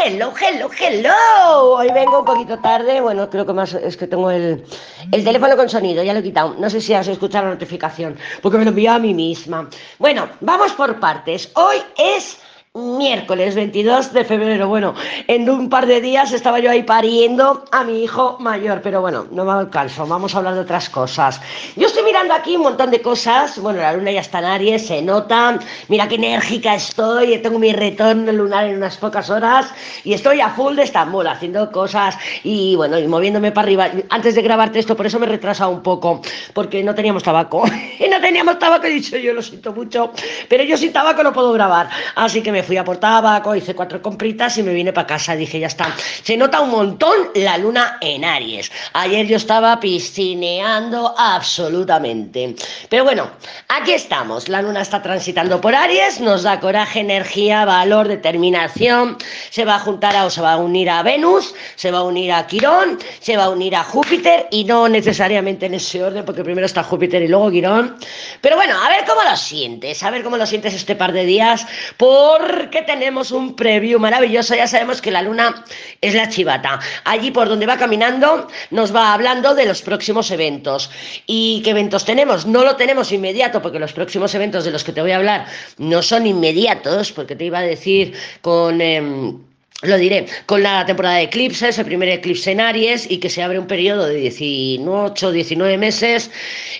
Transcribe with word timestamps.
Hello, 0.00 0.32
hello, 0.40 0.70
hello. 0.78 1.74
Hoy 1.76 1.88
vengo 1.92 2.20
un 2.20 2.24
poquito 2.24 2.56
tarde. 2.60 3.00
Bueno, 3.00 3.28
creo 3.28 3.44
que 3.44 3.52
más 3.52 3.74
es 3.74 3.96
que 3.96 4.06
tengo 4.06 4.30
el, 4.30 4.64
el 5.10 5.24
teléfono 5.24 5.56
con 5.56 5.68
sonido, 5.68 6.04
ya 6.04 6.12
lo 6.12 6.20
he 6.20 6.22
quitado. 6.22 6.54
No 6.56 6.70
sé 6.70 6.80
si 6.80 6.94
has 6.94 7.08
escuchado 7.08 7.46
la 7.46 7.50
notificación, 7.50 8.16
porque 8.40 8.58
me 8.58 8.64
lo 8.64 8.70
envié 8.70 8.88
a 8.88 8.98
mí 9.00 9.12
misma. 9.12 9.68
Bueno, 9.98 10.28
vamos 10.40 10.72
por 10.74 11.00
partes. 11.00 11.50
Hoy 11.54 11.78
es 11.96 12.38
miércoles 12.78 13.54
22 13.54 14.12
de 14.12 14.24
febrero. 14.24 14.68
Bueno, 14.68 14.94
en 15.26 15.48
un 15.50 15.68
par 15.68 15.86
de 15.86 16.00
días 16.00 16.32
estaba 16.32 16.60
yo 16.60 16.70
ahí 16.70 16.82
pariendo 16.82 17.64
a 17.72 17.84
mi 17.84 18.02
hijo 18.04 18.36
mayor, 18.40 18.80
pero 18.82 19.00
bueno, 19.00 19.26
no 19.30 19.44
me 19.44 19.52
alcanzo, 19.52 20.06
vamos 20.06 20.34
a 20.34 20.38
hablar 20.38 20.54
de 20.54 20.60
otras 20.60 20.88
cosas. 20.88 21.40
Yo 21.76 21.88
estoy 21.88 22.04
mirando 22.04 22.34
aquí 22.34 22.56
un 22.56 22.62
montón 22.62 22.90
de 22.90 23.00
cosas, 23.02 23.58
bueno, 23.58 23.80
la 23.80 23.92
luna 23.92 24.12
ya 24.12 24.20
está 24.20 24.38
en 24.38 24.44
Aries, 24.44 24.86
se 24.86 25.02
nota, 25.02 25.58
mira 25.88 26.08
qué 26.08 26.14
enérgica 26.14 26.74
estoy, 26.74 27.38
tengo 27.38 27.58
mi 27.58 27.72
retorno 27.72 28.30
lunar 28.32 28.66
en 28.66 28.76
unas 28.76 28.96
pocas 28.96 29.30
horas 29.30 29.72
y 30.04 30.12
estoy 30.12 30.40
a 30.40 30.50
full 30.50 30.76
de 30.76 30.84
Estambul 30.84 31.26
haciendo 31.26 31.70
cosas 31.72 32.16
y 32.44 32.76
bueno, 32.76 32.98
y 32.98 33.06
moviéndome 33.08 33.52
para 33.52 33.66
arriba. 33.66 33.90
Antes 34.10 34.34
de 34.34 34.42
grabarte 34.42 34.78
esto, 34.78 34.96
por 34.96 35.06
eso 35.06 35.18
me 35.18 35.26
he 35.26 35.30
retrasado 35.30 35.70
un 35.70 35.82
poco, 35.82 36.22
porque 36.52 36.82
no 36.82 36.94
teníamos 36.94 37.22
tabaco, 37.22 37.64
y 37.98 38.08
no 38.08 38.20
teníamos 38.20 38.58
tabaco, 38.58 38.86
he 38.86 38.90
dicho 38.90 39.16
yo 39.16 39.34
lo 39.34 39.42
siento 39.42 39.72
mucho, 39.72 40.12
pero 40.48 40.64
yo 40.64 40.76
sin 40.76 40.92
tabaco 40.92 41.22
no 41.22 41.32
puedo 41.32 41.52
grabar, 41.52 41.88
así 42.14 42.42
que 42.42 42.52
me 42.52 42.62
fui 42.68 42.76
a 42.76 42.84
por 42.84 42.98
tabaco, 42.98 43.56
hice 43.56 43.74
cuatro 43.74 44.02
compritas 44.02 44.58
y 44.58 44.62
me 44.62 44.74
vine 44.74 44.92
para 44.92 45.06
casa. 45.06 45.34
Dije, 45.34 45.58
ya 45.58 45.68
está. 45.68 45.96
Se 46.22 46.36
nota 46.36 46.60
un 46.60 46.68
montón 46.68 47.30
la 47.34 47.56
luna 47.56 47.96
en 48.02 48.26
Aries. 48.26 48.70
Ayer 48.92 49.26
yo 49.26 49.38
estaba 49.38 49.80
piscineando 49.80 51.14
absolutamente. 51.16 52.54
Pero 52.90 53.04
bueno, 53.04 53.30
aquí 53.68 53.92
estamos. 53.92 54.50
La 54.50 54.60
luna 54.60 54.82
está 54.82 55.00
transitando 55.00 55.62
por 55.62 55.74
Aries, 55.74 56.20
nos 56.20 56.42
da 56.42 56.60
coraje, 56.60 57.00
energía, 57.00 57.64
valor, 57.64 58.06
determinación. 58.06 59.16
Se 59.48 59.64
va 59.64 59.76
a 59.76 59.80
juntar 59.80 60.14
o 60.26 60.28
se 60.28 60.42
va 60.42 60.52
a 60.52 60.56
unir 60.58 60.90
a 60.90 61.02
Venus, 61.02 61.54
se 61.74 61.90
va 61.90 62.00
a 62.00 62.02
unir 62.02 62.32
a 62.32 62.46
Quirón, 62.46 62.98
se 63.20 63.38
va 63.38 63.44
a 63.44 63.48
unir 63.48 63.76
a 63.76 63.82
Júpiter 63.82 64.46
y 64.50 64.64
no 64.64 64.90
necesariamente 64.90 65.64
en 65.64 65.74
ese 65.74 66.04
orden, 66.04 66.26
porque 66.26 66.44
primero 66.44 66.66
está 66.66 66.82
Júpiter 66.82 67.22
y 67.22 67.28
luego 67.28 67.50
Quirón. 67.50 67.96
Pero 68.42 68.56
bueno, 68.56 68.74
a 68.78 68.90
ver 68.90 69.06
cómo 69.06 69.22
lo 69.22 69.36
sientes, 69.38 70.02
a 70.02 70.10
ver 70.10 70.22
cómo 70.22 70.36
lo 70.36 70.44
sientes 70.44 70.74
este 70.74 70.96
par 70.96 71.12
de 71.12 71.24
días. 71.24 71.66
Por 71.96 72.57
que 72.70 72.82
tenemos 72.82 73.30
un 73.30 73.54
preview 73.54 73.98
maravilloso. 73.98 74.54
Ya 74.54 74.66
sabemos 74.66 75.00
que 75.00 75.10
la 75.10 75.22
luna 75.22 75.64
es 76.00 76.14
la 76.14 76.28
chivata. 76.28 76.80
Allí 77.04 77.30
por 77.30 77.48
donde 77.48 77.66
va 77.66 77.78
caminando 77.78 78.48
nos 78.70 78.94
va 78.94 79.14
hablando 79.14 79.54
de 79.54 79.66
los 79.66 79.82
próximos 79.82 80.30
eventos. 80.30 80.90
¿Y 81.26 81.62
qué 81.62 81.70
eventos 81.70 82.04
tenemos? 82.04 82.46
No 82.46 82.64
lo 82.64 82.76
tenemos 82.76 83.12
inmediato 83.12 83.62
porque 83.62 83.78
los 83.78 83.92
próximos 83.92 84.34
eventos 84.34 84.64
de 84.64 84.70
los 84.70 84.84
que 84.84 84.92
te 84.92 85.00
voy 85.00 85.12
a 85.12 85.16
hablar 85.16 85.46
no 85.78 86.02
son 86.02 86.26
inmediatos, 86.26 87.12
porque 87.12 87.36
te 87.36 87.44
iba 87.46 87.58
a 87.58 87.62
decir 87.62 88.14
con... 88.42 88.80
Em, 88.80 89.47
lo 89.82 89.96
diré, 89.96 90.26
con 90.46 90.64
la 90.64 90.84
temporada 90.84 91.16
de 91.16 91.22
eclipses, 91.22 91.78
el 91.78 91.84
primer 91.84 92.08
eclipse 92.08 92.50
en 92.50 92.60
Aries 92.60 93.08
y 93.08 93.18
que 93.18 93.30
se 93.30 93.44
abre 93.44 93.60
un 93.60 93.68
periodo 93.68 94.06
de 94.06 94.16
18, 94.16 95.30
19 95.30 95.78
meses 95.78 96.32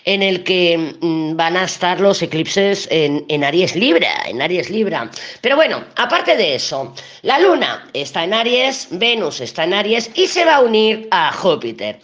en 0.05 0.21
el 0.21 0.43
que 0.43 0.97
mm, 1.01 1.37
van 1.37 1.57
a 1.57 1.65
estar 1.65 2.01
los 2.01 2.21
eclipses 2.23 2.89
en, 2.91 3.25
en, 3.29 3.45
Aries 3.45 3.77
Libra, 3.77 4.25
en 4.27 4.43
Aries 4.43 4.69
Libra. 4.69 5.09
Pero 5.43 5.55
bueno, 5.55 5.85
aparte 5.95 6.37
de 6.37 6.57
eso, 6.57 6.93
la 7.23 7.39
Luna 7.39 7.89
está 7.93 8.25
en 8.25 8.35
Aries, 8.35 8.89
Venus 8.91 9.41
está 9.41 9.63
en 9.63 9.75
Aries 9.75 10.11
y 10.15 10.27
se 10.27 10.45
va 10.45 10.57
a 10.57 10.61
unir 10.61 11.07
a 11.13 11.33
Júpiter. 11.33 12.01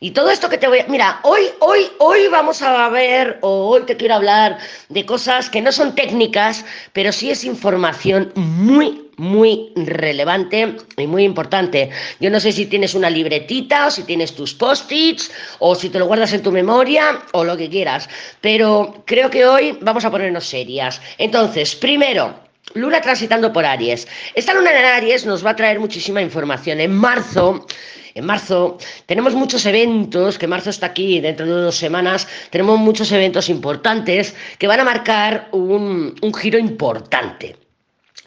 Y 0.00 0.12
todo 0.12 0.30
esto 0.30 0.48
que 0.48 0.58
te 0.58 0.68
voy 0.68 0.78
a... 0.78 0.86
Mira, 0.86 1.18
hoy, 1.24 1.42
hoy, 1.58 1.88
hoy 1.98 2.28
vamos 2.28 2.62
a 2.62 2.88
ver, 2.88 3.38
o 3.40 3.68
hoy 3.68 3.82
te 3.82 3.96
quiero 3.96 4.14
hablar 4.14 4.58
de 4.88 5.04
cosas 5.04 5.50
que 5.50 5.60
no 5.60 5.72
son 5.72 5.96
técnicas, 5.96 6.64
pero 6.92 7.10
sí 7.10 7.30
es 7.30 7.42
información 7.42 8.30
muy, 8.36 9.10
muy 9.16 9.72
relevante 9.74 10.76
y 10.96 11.06
muy 11.08 11.24
importante. 11.24 11.90
Yo 12.20 12.30
no 12.30 12.38
sé 12.38 12.52
si 12.52 12.66
tienes 12.66 12.94
una 12.94 13.10
libretita 13.10 13.88
o 13.88 13.90
si 13.90 14.04
tienes 14.04 14.34
tus 14.36 14.54
post-its 14.54 15.32
o 15.58 15.74
si 15.74 15.88
te 15.88 15.98
lo 15.98 16.06
guardas 16.06 16.32
en 16.32 16.44
tu 16.44 16.52
memoria 16.52 17.20
o 17.32 17.42
lo 17.42 17.56
que 17.56 17.68
quieras, 17.68 18.08
pero 18.40 19.02
creo 19.04 19.30
que 19.30 19.46
hoy 19.46 19.78
vamos 19.80 20.04
a 20.04 20.12
ponernos 20.12 20.46
serias. 20.46 21.00
Entonces, 21.18 21.74
primero, 21.74 22.47
Luna 22.74 23.00
transitando 23.00 23.52
por 23.52 23.64
Aries. 23.64 24.06
Esta 24.34 24.54
luna 24.54 24.70
en 24.70 24.84
Aries 24.84 25.26
nos 25.26 25.44
va 25.44 25.50
a 25.50 25.56
traer 25.56 25.80
muchísima 25.80 26.22
información. 26.22 26.80
En 26.80 26.94
marzo 26.94 27.66
en 28.14 28.26
marzo 28.26 28.78
tenemos 29.06 29.34
muchos 29.34 29.64
eventos, 29.64 30.38
que 30.38 30.48
marzo 30.48 30.70
está 30.70 30.86
aquí 30.86 31.20
dentro 31.20 31.46
de 31.46 31.52
dos 31.52 31.76
semanas, 31.76 32.26
tenemos 32.50 32.78
muchos 32.78 33.12
eventos 33.12 33.48
importantes 33.48 34.34
que 34.58 34.66
van 34.66 34.80
a 34.80 34.84
marcar 34.84 35.48
un, 35.52 36.16
un 36.20 36.34
giro 36.34 36.58
importante. 36.58 37.56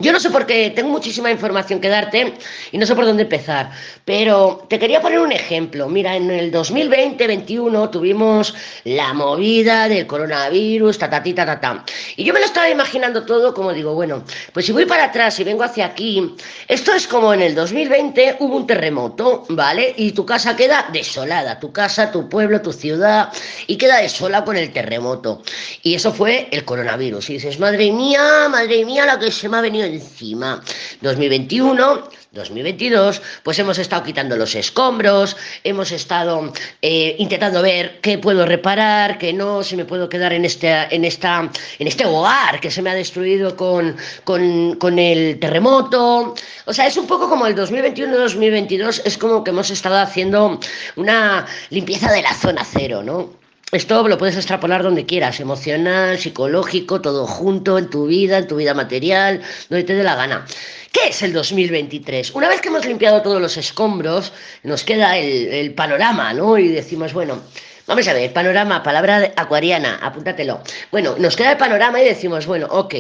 Yo 0.02 0.12
no 0.12 0.20
sé 0.20 0.32
por 0.32 0.48
qué, 0.48 0.72
tengo 0.72 0.90
muchísima 0.90 1.30
información 1.30 1.80
que 1.80 1.88
darte 1.88 2.34
y 2.72 2.78
no 2.80 2.88
sé 2.88 2.96
por 2.96 3.06
dónde 3.06 3.22
empezar, 3.24 3.70
pero 4.04 4.66
te 4.68 4.80
quería 4.80 5.00
poner 5.00 5.20
un 5.20 5.32
ejemplo. 5.32 5.88
Mira, 5.88 6.16
en 6.16 6.32
el 6.32 6.52
2020-21 6.52 7.92
tuvimos 7.92 8.56
la 8.84 9.14
movida 9.14 9.88
del 9.88 10.08
coronavirus, 10.08 10.98
ta, 10.98 11.08
ta, 11.08 11.22
ta, 11.22 11.60
ta, 11.60 11.86
Y 12.18 12.24
yo 12.24 12.34
me 12.34 12.40
lo 12.40 12.46
estaba 12.48 12.68
imaginando 12.68 13.26
todo 13.26 13.54
como 13.54 13.74
digo, 13.74 13.94
bueno, 13.94 14.24
pues 14.54 14.66
si 14.66 14.72
voy 14.72 14.86
para 14.86 15.06
atrás 15.06 15.40
y 15.40 15.44
vengo 15.44 15.64
hacia 15.64 15.86
aquí, 15.86 16.36
esto 16.68 16.94
es 16.96 17.06
como 17.06 17.32
en 17.36 17.44
el 17.44 17.54
2020 17.54 18.38
hubo 18.40 18.56
un 18.56 18.66
terremoto, 18.66 19.46
¿vale? 19.50 19.94
Y 19.98 20.14
tu 20.14 20.26
casa 20.26 20.56
queda 20.56 20.88
desolada, 20.92 21.60
tu 21.60 21.72
casa, 21.72 22.12
tu 22.12 22.28
pueblo, 22.28 22.60
tu 22.62 22.74
ciudad, 22.74 23.32
y 23.68 23.78
queda 23.78 23.98
desolada 23.98 24.46
con 24.46 24.58
el 24.58 24.74
terremoto. 24.74 25.44
Y 25.84 25.94
eso 25.94 26.12
fue 26.12 26.48
el 26.52 26.66
coronavirus. 26.66 27.30
Y 27.30 27.34
dices, 27.34 27.60
madre 27.60 27.92
mía, 27.92 28.48
madre 28.50 28.84
mía, 28.84 29.06
la 29.06 29.20
que 29.20 29.32
se 29.32 29.48
me 29.48 29.58
ha 29.58 29.62
venido 29.62 29.91
encima. 29.94 30.62
2021, 31.02 32.09
2022, 32.31 33.22
pues 33.44 33.59
hemos 33.59 33.78
estado 33.78 34.03
quitando 34.03 34.38
los 34.38 34.56
escombros, 34.56 35.35
hemos 35.63 35.91
estado 35.91 36.53
eh, 36.81 37.16
intentando 37.19 37.62
ver 37.62 38.00
qué 38.02 38.18
puedo 38.18 38.46
reparar, 38.46 39.18
qué 39.18 39.34
no, 39.34 39.63
si 39.63 39.75
me 39.75 39.84
puedo 39.84 40.07
quedar 40.07 40.31
en 40.31 40.46
este, 40.46 40.72
en 40.96 41.03
esta, 41.03 41.50
en 41.78 41.88
este 41.88 42.06
hogar 42.06 42.62
que 42.62 42.72
se 42.72 42.81
me 42.81 42.90
ha 42.90 42.96
destruido 42.96 43.56
con, 43.57 43.97
con, 44.24 44.75
con 44.75 44.97
el 44.97 45.40
terremoto. 45.40 46.35
O 46.66 46.73
sea, 46.73 46.88
es 46.88 46.96
un 46.96 47.08
poco 47.08 47.28
como 47.28 47.47
el 47.47 47.56
2021-2022, 47.56 49.02
es 49.03 49.18
como 49.18 49.44
que 49.44 49.52
hemos 49.52 49.69
estado 49.69 49.97
haciendo 49.97 50.59
una 50.96 51.46
limpieza 51.69 52.12
de 52.12 52.22
la 52.22 52.34
zona 52.34 52.63
cero, 52.63 53.03
¿no? 53.03 53.41
Esto 53.72 54.06
lo 54.06 54.18
puedes 54.18 54.36
extrapolar 54.36 54.84
donde 54.84 55.06
quieras, 55.06 55.40
emocional, 55.40 56.20
psicológico, 56.20 57.00
todo 57.00 57.26
junto, 57.26 57.78
en 57.78 57.90
tu 57.90 58.08
vida, 58.08 58.38
en 58.38 58.46
tu 58.46 58.58
vida 58.58 58.74
material, 58.74 59.42
donde 59.70 59.86
te 59.86 59.94
dé 59.94 60.04
la 60.04 60.16
gana. 60.16 60.46
¿Qué 60.92 61.08
es 61.08 61.22
el 61.22 61.32
2023? 61.32 62.32
Una 62.32 62.50
vez 62.50 62.59
que 62.59 62.68
hemos 62.68 62.86
limpiado 62.86 63.22
todos 63.22 63.42
los 63.42 63.56
escombros, 63.56 64.34
nos 64.64 64.84
queda 64.84 65.18
el, 65.18 65.74
panorama, 65.74 66.34
¿no? 66.34 66.58
Y 66.58 66.68
decimos, 66.68 67.14
bueno, 67.14 67.40
vamos 67.88 68.06
a 68.09 68.14
ver, 68.14 68.34
panorama, 68.34 68.84
palabra 68.84 69.32
acuariana, 69.38 70.00
apúntatelo. 70.02 70.59
Bueno, 70.92 71.16
nos 71.18 71.38
queda 71.38 71.53
el 71.53 71.58
panorama 71.58 72.02
y 72.02 72.06
decimos, 72.06 72.46
bueno, 72.46 72.68
ok. 72.70 72.96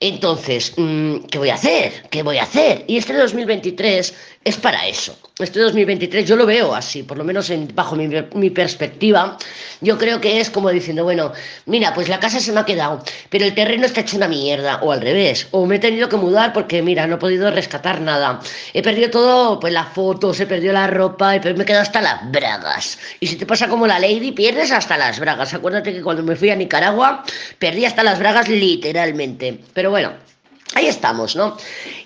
Entonces, 0.00 0.72
mm, 0.78 1.26
¿qué 1.30 1.36
voy 1.36 1.50
a 1.50 1.54
hacer? 1.54 2.08
¿Qué 2.08 2.22
voy 2.22 2.38
a 2.38 2.44
hacer? 2.44 2.84
Y 2.88 2.96
este 2.96 3.12
2023 3.12 4.14
es 4.44 4.56
para 4.56 4.86
eso. 4.86 5.16
Este 5.38 5.60
2023 5.60 6.26
yo 6.26 6.36
lo 6.36 6.46
veo 6.46 6.74
así, 6.74 7.02
por 7.02 7.16
lo 7.16 7.24
menos 7.24 7.50
bajo 7.74 7.96
mi, 7.96 8.50
perspectiva. 8.50 9.38
Yo 9.80 9.98
creo 9.98 10.20
que 10.20 10.40
es 10.40 10.50
como 10.50 10.70
diciendo, 10.70 11.04
bueno, 11.04 11.32
mira, 11.66 11.94
pues 11.94 12.08
la 12.08 12.20
casa 12.20 12.40
se 12.40 12.52
me 12.52 12.60
ha 12.60 12.64
quedado, 12.64 13.02
pero 13.30 13.44
el 13.44 13.54
terreno 13.54 13.86
está 13.86 14.00
hecho 14.00 14.16
una 14.16 14.28
mierda, 14.28 14.80
o 14.82 14.92
al 14.92 15.00
revés, 15.00 15.48
o 15.52 15.66
me 15.66 15.76
he 15.76 15.78
tenido 15.78 16.08
que 16.08 16.16
mudar 16.16 16.52
porque, 16.52 16.82
mira, 16.82 17.06
no 17.06 17.16
he 17.16 17.18
podido 17.18 17.50
rescatar 17.50 18.00
nada. 18.00 18.40
He 18.72 18.82
perdido 18.82 19.10
todo, 19.10 19.60
pues 19.60 19.72
las 19.72 19.88
fotos, 19.88 20.38
he 20.40 20.46
perdido 20.46 20.72
la 20.72 20.86
ropa, 20.86 21.30
me 21.30 21.36
he 21.50 21.64
quedado 21.64 21.82
hasta 21.82 22.00
las 22.00 22.30
bragas. 22.30 22.98
Y 23.20 23.26
si 23.26 23.36
te 23.36 23.46
pasa 23.46 23.68
como 23.68 23.86
la 23.86 23.98
Lady, 23.98 24.32
pierdes 24.32 24.72
hasta 24.72 24.96
las 24.96 25.18
bragas. 25.18 25.54
Acuérdate 25.54 25.92
que 25.92 26.02
cuando 26.02 26.22
me 26.22 26.36
fui 26.36 26.50
a 26.50 26.56
Nicaragua, 26.56 27.24
perdí 27.58 27.84
hasta 27.84 28.02
las 28.02 28.18
bragas 28.18 28.48
literalmente. 28.48 29.60
Pero 29.72 29.90
bueno. 29.90 30.31
Ahí 30.74 30.86
estamos, 30.86 31.36
¿no? 31.36 31.56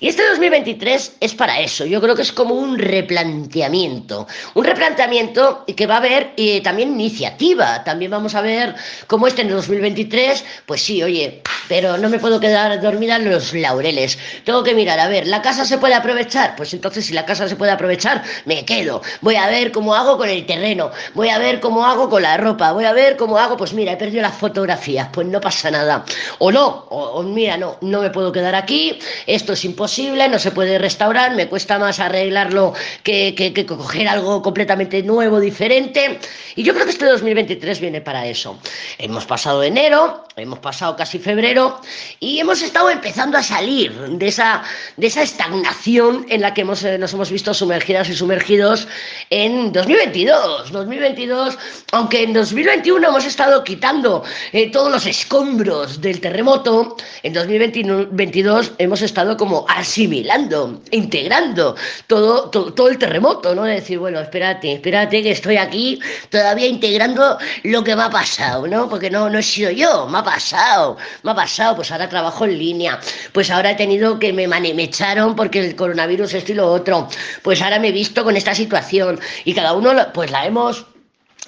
Y 0.01 0.09
este 0.09 0.29
2023 0.29 1.17
es 1.21 1.35
para 1.35 1.61
eso. 1.61 1.85
Yo 1.85 2.01
creo 2.01 2.17
que 2.17 2.23
es 2.23 2.33
como 2.33 2.55
un 2.55 2.79
replanteamiento. 2.79 4.27
Un 4.55 4.65
replanteamiento 4.65 5.65
que 5.77 5.87
va 5.87 5.95
a 5.95 5.99
haber 5.99 6.35
también 6.65 6.93
iniciativa. 6.93 7.85
También 7.85 8.11
vamos 8.11 8.35
a 8.35 8.41
ver 8.41 8.75
cómo 9.07 9.29
este 9.29 9.43
en 9.43 9.49
el 9.49 9.55
2023, 9.55 10.45
pues 10.67 10.83
sí, 10.83 11.01
oye, 11.03 11.43
pero 11.69 11.97
no 11.97 12.09
me 12.09 12.19
puedo 12.19 12.41
quedar 12.41 12.81
dormida 12.81 13.17
en 13.17 13.31
los 13.31 13.55
laureles. 13.55 14.19
Tengo 14.45 14.65
que 14.65 14.75
mirar, 14.75 14.99
a 14.99 15.09
ver, 15.09 15.29
¿la 15.29 15.43
casa 15.43 15.65
se 15.65 15.79
puede 15.79 15.95
aprovechar? 15.95 16.57
Pues 16.57 16.75
entonces 16.75 17.07
si 17.07 17.13
la 17.13 17.25
casa 17.25 17.49
se 17.49 17.55
puede 17.55 17.71
aprovechar, 17.71 18.25
me 18.47 18.65
quedo. 18.65 19.01
Voy 19.21 19.37
a 19.37 19.47
ver 19.47 19.71
cómo 19.71 19.95
hago 19.95 20.19
con 20.19 20.29
el 20.29 20.45
terreno. 20.45 20.91
Voy 21.15 21.29
a 21.29 21.39
ver 21.39 21.61
cómo 21.61 21.87
hago 21.87 22.11
con 22.11 22.23
la 22.23 22.37
ropa. 22.37 22.73
Voy 22.73 22.85
a 22.85 22.93
ver 22.93 23.17
cómo 23.17 23.39
hago, 23.39 23.57
pues 23.57 23.73
mira, 23.73 23.93
he 23.93 23.97
perdido 23.97 24.23
las 24.23 24.35
fotografías. 24.35 25.09
Pues 25.13 25.29
no 25.29 25.41
pasa 25.41 25.71
nada. 25.71 26.05
O 26.39 26.51
no, 26.51 26.87
o, 26.91 27.21
o 27.21 27.23
mira, 27.23 27.57
no, 27.57 27.77
no 27.81 28.01
me 28.01 28.11
puedo 28.11 28.33
quedar 28.33 28.56
aquí, 28.59 28.99
esto 29.27 29.53
es 29.53 29.65
imposible, 29.65 30.29
no 30.29 30.39
se 30.39 30.51
puede 30.51 30.79
restaurar, 30.79 31.35
me 31.35 31.49
cuesta 31.49 31.79
más 31.79 32.01
arreglarlo 32.01 32.75
que, 33.03 33.35
que, 33.35 33.67
coger 33.67 34.09
algo 34.09 34.43
completamente 34.43 35.03
nuevo, 35.03 35.41
diferente. 35.41 36.19
Y 36.55 36.63
yo 36.63 36.73
creo 36.73 36.87
que 36.87 36.93
este 36.93 37.07
2023 37.07 37.81
viene 37.81 38.01
para 38.01 38.27
eso. 38.27 38.59
Hemos 38.99 39.27
pasado 39.27 39.63
enero, 39.63 40.25
hemos 40.37 40.59
pasado 40.59 40.97
casi 40.97 41.19
febrero 41.19 41.81
y 42.21 42.39
hemos 42.39 42.63
estado 42.63 42.91
empezando 42.91 43.39
a 43.39 43.43
salir 43.43 43.93
de 43.93 44.29
esa, 44.29 44.63
de 44.97 45.07
esa 45.07 45.23
estagnación 45.23 46.27
en 46.29 46.41
la 46.41 46.55
que 46.55 46.63
hemos, 46.63 46.83
eh, 46.85 46.99
nos 46.99 47.13
hemos 47.13 47.31
visto 47.31 47.53
sumergidas 47.55 48.09
y 48.09 48.15
sumergidos 48.15 48.89
en 49.31 49.73
2022. 49.73 50.73
2022, 50.73 51.59
aunque 51.93 52.23
en 52.23 52.33
2021 52.33 53.09
hemos 53.09 53.25
estado 53.25 53.65
quitando 53.65 54.25
eh, 54.53 54.71
todos 54.71 54.91
los 54.91 55.07
escombros 55.07 56.01
del 56.01 56.21
terremoto, 56.21 56.97
en 57.23 57.33
2022 57.33 58.46
hemos 58.79 59.03
estado 59.03 59.37
como 59.37 59.65
asimilando, 59.69 60.81
integrando 60.91 61.77
todo, 62.07 62.51
todo, 62.51 62.73
todo 62.73 62.89
el 62.89 62.99
terremoto, 62.99 63.55
¿no? 63.55 63.65
De 63.65 63.75
decir, 63.75 63.99
bueno, 63.99 64.21
espérate, 64.21 64.75
espérate 64.75 65.23
que 65.23 65.31
estoy 65.31 65.57
aquí 65.57 66.01
todavía 66.31 66.67
integrando 66.67 67.39
lo 67.65 67.85
que 67.85 67.97
me 67.97 68.03
ha 68.03 68.11
pasado, 68.11 68.67
¿no? 68.67 68.89
Porque 68.89 69.11
no, 69.11 69.29
no 69.31 69.39
he 69.39 69.43
sido 69.43 69.71
yo, 69.71 70.07
me 70.09 70.19
ha 70.19 70.25
pasado, 70.25 70.97
me 71.23 71.31
ha 71.31 71.35
pasado, 71.35 71.77
pues 71.77 71.91
ahora 71.91 72.09
trabajo 72.09 72.45
en 72.45 72.59
línea, 72.59 73.01
pues 73.33 73.51
ahora 73.51 73.73
he 73.73 73.75
tenido 73.75 74.19
que 74.19 74.33
me, 74.33 74.47
me 74.47 74.83
echaron 74.83 75.37
porque 75.37 75.61
el 75.61 75.77
coronavirus 75.77 76.35
esto 76.35 76.53
y 76.53 76.55
lo 76.57 76.71
otro, 76.71 77.09
pues 77.43 77.63
ahora 77.63 77.79
me 77.79 77.89
he 77.89 77.93
visto 77.93 78.25
con 78.25 78.37
esta 78.37 78.55
situación 78.55 79.21
y 79.45 79.55
cada 79.55 79.73
uno 79.73 79.93
pues 80.13 80.31
la 80.31 80.47
hemos 80.47 80.87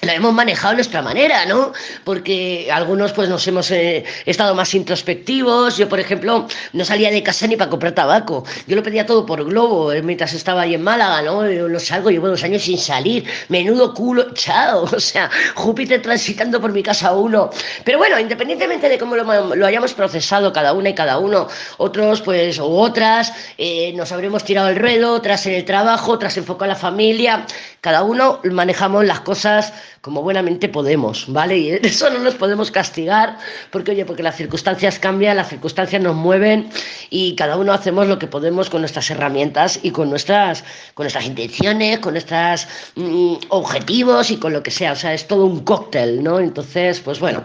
lo 0.02 0.12
hemos 0.12 0.32
manejado 0.32 0.70
de 0.70 0.76
nuestra 0.76 1.02
manera, 1.02 1.44
¿no? 1.46 1.72
Porque 2.04 2.68
algunos 2.72 3.12
pues 3.12 3.28
nos 3.28 3.46
hemos 3.48 3.70
eh, 3.72 4.04
estado 4.26 4.54
más 4.54 4.72
introspectivos. 4.74 5.76
Yo, 5.76 5.88
por 5.88 5.98
ejemplo, 5.98 6.46
no 6.72 6.84
salía 6.84 7.10
de 7.10 7.22
casa 7.22 7.46
ni 7.48 7.56
para 7.56 7.68
comprar 7.68 7.92
tabaco. 7.92 8.44
Yo 8.68 8.76
lo 8.76 8.82
pedía 8.82 9.06
todo 9.06 9.26
por 9.26 9.44
globo 9.44 9.92
eh, 9.92 10.02
mientras 10.02 10.34
estaba 10.34 10.62
ahí 10.62 10.74
en 10.74 10.82
Málaga, 10.82 11.22
¿no? 11.22 11.50
Yo 11.50 11.68
no 11.68 11.80
salgo, 11.80 12.10
llevo 12.10 12.28
dos 12.28 12.44
años 12.44 12.62
sin 12.62 12.78
salir. 12.78 13.24
Menudo 13.48 13.92
culo, 13.92 14.26
chao. 14.34 14.84
O 14.84 15.00
sea, 15.00 15.30
Júpiter 15.54 16.00
transitando 16.00 16.60
por 16.60 16.72
mi 16.72 16.82
casa 16.82 17.12
uno. 17.14 17.50
Pero 17.84 17.98
bueno, 17.98 18.20
independientemente 18.20 18.88
de 18.88 18.98
cómo 18.98 19.16
lo, 19.16 19.66
hayamos 19.66 19.94
procesado 19.94 20.52
cada 20.52 20.74
una 20.74 20.90
y 20.90 20.94
cada 20.94 21.18
uno, 21.18 21.48
otros 21.78 22.22
pues, 22.22 22.58
o 22.60 22.68
otras, 22.68 23.32
eh, 23.58 23.92
nos 23.94 24.12
habremos 24.12 24.44
tirado 24.44 24.68
el 24.68 24.76
ruedo, 24.76 25.12
otras 25.14 25.44
en 25.46 25.54
el 25.54 25.64
trabajo, 25.64 26.12
otras 26.12 26.36
enfocado 26.36 26.66
en 26.66 26.70
la 26.70 26.76
familia. 26.76 27.46
Cada 27.80 28.02
uno 28.02 28.40
manejamos 28.44 29.04
las 29.04 29.20
cosas 29.20 29.72
como 30.00 30.22
buenamente 30.22 30.68
podemos, 30.68 31.30
¿vale? 31.32 31.58
Y 31.58 31.70
eso 31.82 32.10
no 32.10 32.18
nos 32.20 32.34
podemos 32.34 32.70
castigar, 32.70 33.38
porque 33.70 33.92
oye, 33.92 34.04
porque 34.04 34.22
las 34.22 34.36
circunstancias 34.36 34.98
cambian, 34.98 35.36
las 35.36 35.48
circunstancias 35.48 36.02
nos 36.02 36.14
mueven 36.14 36.70
y 37.10 37.34
cada 37.34 37.56
uno 37.56 37.72
hacemos 37.72 38.06
lo 38.06 38.18
que 38.18 38.26
podemos 38.26 38.70
con 38.70 38.82
nuestras 38.82 39.10
herramientas 39.10 39.80
y 39.82 39.90
con 39.90 40.10
nuestras, 40.10 40.64
con 40.94 41.04
nuestras 41.04 41.26
intenciones, 41.26 41.98
con 41.98 42.14
nuestros 42.14 42.66
mm, 42.96 43.34
objetivos 43.48 44.30
y 44.30 44.36
con 44.36 44.52
lo 44.52 44.62
que 44.62 44.70
sea. 44.70 44.92
O 44.92 44.96
sea, 44.96 45.14
es 45.14 45.26
todo 45.26 45.44
un 45.44 45.64
cóctel, 45.64 46.22
¿no? 46.22 46.40
Entonces, 46.40 47.00
pues 47.00 47.20
bueno, 47.20 47.44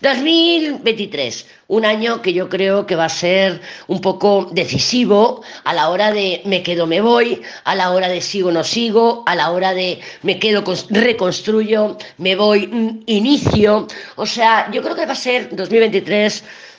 2023 0.00 1.46
un 1.68 1.84
año 1.84 2.20
que 2.20 2.32
yo 2.32 2.48
creo 2.48 2.86
que 2.86 2.96
va 2.96 3.06
a 3.06 3.08
ser 3.08 3.60
un 3.86 4.00
poco 4.00 4.48
decisivo 4.52 5.42
a 5.64 5.72
la 5.72 5.88
hora 5.88 6.12
de 6.12 6.42
me 6.44 6.62
quedo, 6.62 6.86
me 6.86 7.00
voy, 7.00 7.42
a 7.64 7.74
la 7.74 7.90
hora 7.90 8.08
de 8.08 8.20
sigo, 8.20 8.52
no 8.52 8.64
sigo, 8.64 9.22
a 9.26 9.34
la 9.34 9.50
hora 9.50 9.72
de 9.72 10.00
me 10.22 10.38
quedo, 10.38 10.62
reconstruyo, 10.90 11.96
me 12.18 12.36
voy, 12.36 12.66
mm, 12.66 13.02
inicio. 13.06 13.86
O 14.16 14.26
sea, 14.26 14.70
yo 14.70 14.82
creo 14.82 14.94
que 14.94 15.06
va 15.06 15.12
a 15.12 15.16
ser 15.16 15.54
2023 15.54 16.42
mm, 16.42 16.73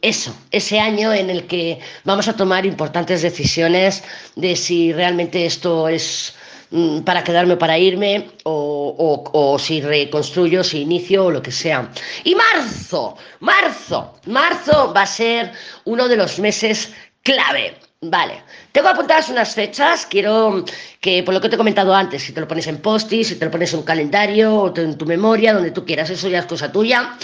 eso, 0.00 0.34
ese 0.50 0.80
año 0.80 1.12
en 1.12 1.30
el 1.30 1.46
que 1.46 1.80
vamos 2.04 2.28
a 2.28 2.36
tomar 2.36 2.64
importantes 2.64 3.22
decisiones 3.22 4.02
de 4.36 4.56
si 4.56 4.92
realmente 4.92 5.44
esto 5.44 5.88
es 5.88 6.34
Mm, 6.70 7.00
para 7.00 7.24
quedarme 7.24 7.56
para 7.56 7.78
irme 7.78 8.30
o, 8.44 9.56
si 9.58 9.80
reconstruyo, 9.80 10.62
si 10.62 10.82
inicio 10.82 11.26
o 11.26 11.30
lo 11.30 11.40
que 11.40 11.50
sea. 11.50 11.90
Y 12.24 12.34
marzo, 12.34 13.16
marzo, 13.40 14.18
marzo 14.26 14.92
va 14.94 15.02
a 15.02 15.06
ser 15.06 15.52
uno 15.84 16.08
de 16.08 16.16
los 16.16 16.38
meses 16.38 16.92
clave. 17.22 17.76
Vale, 18.00 18.42
tengo 18.70 18.88
apuntadas 18.88 19.28
unas 19.28 19.54
fechas, 19.54 20.06
quiero 20.06 20.64
que 21.00 21.22
por 21.24 21.34
lo 21.34 21.40
que 21.40 21.48
te 21.48 21.56
he 21.56 21.58
comentado 21.58 21.92
antes, 21.94 22.22
si 22.22 22.32
te 22.32 22.40
lo 22.40 22.46
pones 22.46 22.68
en 22.68 22.78
post 22.78 23.10
si 23.10 23.34
te 23.34 23.44
lo 23.44 23.50
pones 23.50 23.72
en 23.72 23.80
un 23.80 23.84
calendario 23.84 24.54
o 24.54 24.76
en 24.76 24.96
tu 24.96 25.04
memoria, 25.04 25.54
donde 25.54 25.72
tú 25.72 25.84
quieras, 25.84 26.10
eso 26.10 26.28
ya 26.28 26.40
es 26.40 26.46
cosa 26.46 26.70
tuya. 26.70 27.16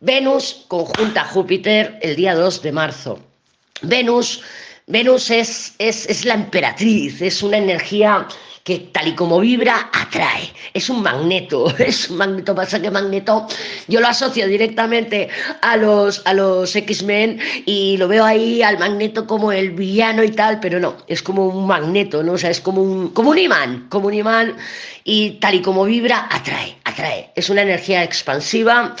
Venus 0.00 0.64
conjunta 0.68 1.24
Júpiter 1.24 1.98
el 2.02 2.14
día 2.14 2.34
2 2.36 2.62
de 2.62 2.70
marzo. 2.70 3.18
Venus, 3.82 4.42
Venus 4.86 5.28
es, 5.30 5.74
es, 5.78 6.06
es 6.06 6.24
la 6.24 6.34
emperatriz, 6.34 7.20
es 7.20 7.42
una 7.42 7.56
energía 7.56 8.28
que 8.68 8.80
tal 8.92 9.08
y 9.08 9.14
como 9.14 9.40
vibra, 9.40 9.88
atrae. 9.94 10.52
Es 10.74 10.90
un 10.90 11.02
magneto, 11.02 11.74
es 11.78 12.10
un 12.10 12.18
magneto. 12.18 12.54
Pasa 12.54 12.80
que 12.80 12.90
magneto 12.90 13.46
yo 13.88 13.98
lo 13.98 14.08
asocio 14.08 14.46
directamente 14.46 15.30
a 15.62 15.78
los, 15.78 16.20
a 16.26 16.34
los 16.34 16.76
X-Men 16.76 17.40
y 17.64 17.96
lo 17.96 18.06
veo 18.08 18.26
ahí 18.26 18.62
al 18.62 18.78
magneto 18.78 19.26
como 19.26 19.52
el 19.52 19.70
villano 19.70 20.22
y 20.22 20.32
tal, 20.32 20.60
pero 20.60 20.78
no, 20.78 20.98
es 21.06 21.22
como 21.22 21.46
un 21.46 21.66
magneto, 21.66 22.22
¿no? 22.22 22.32
O 22.32 22.38
sea, 22.38 22.50
es 22.50 22.60
como 22.60 22.82
un, 22.82 23.08
como 23.14 23.30
un 23.30 23.38
imán, 23.38 23.86
como 23.88 24.08
un 24.08 24.14
imán 24.14 24.54
y 25.02 25.30
tal 25.40 25.54
y 25.54 25.62
como 25.62 25.86
vibra, 25.86 26.28
atrae, 26.30 26.76
atrae. 26.84 27.30
Es 27.36 27.48
una 27.48 27.62
energía 27.62 28.04
expansiva, 28.04 28.94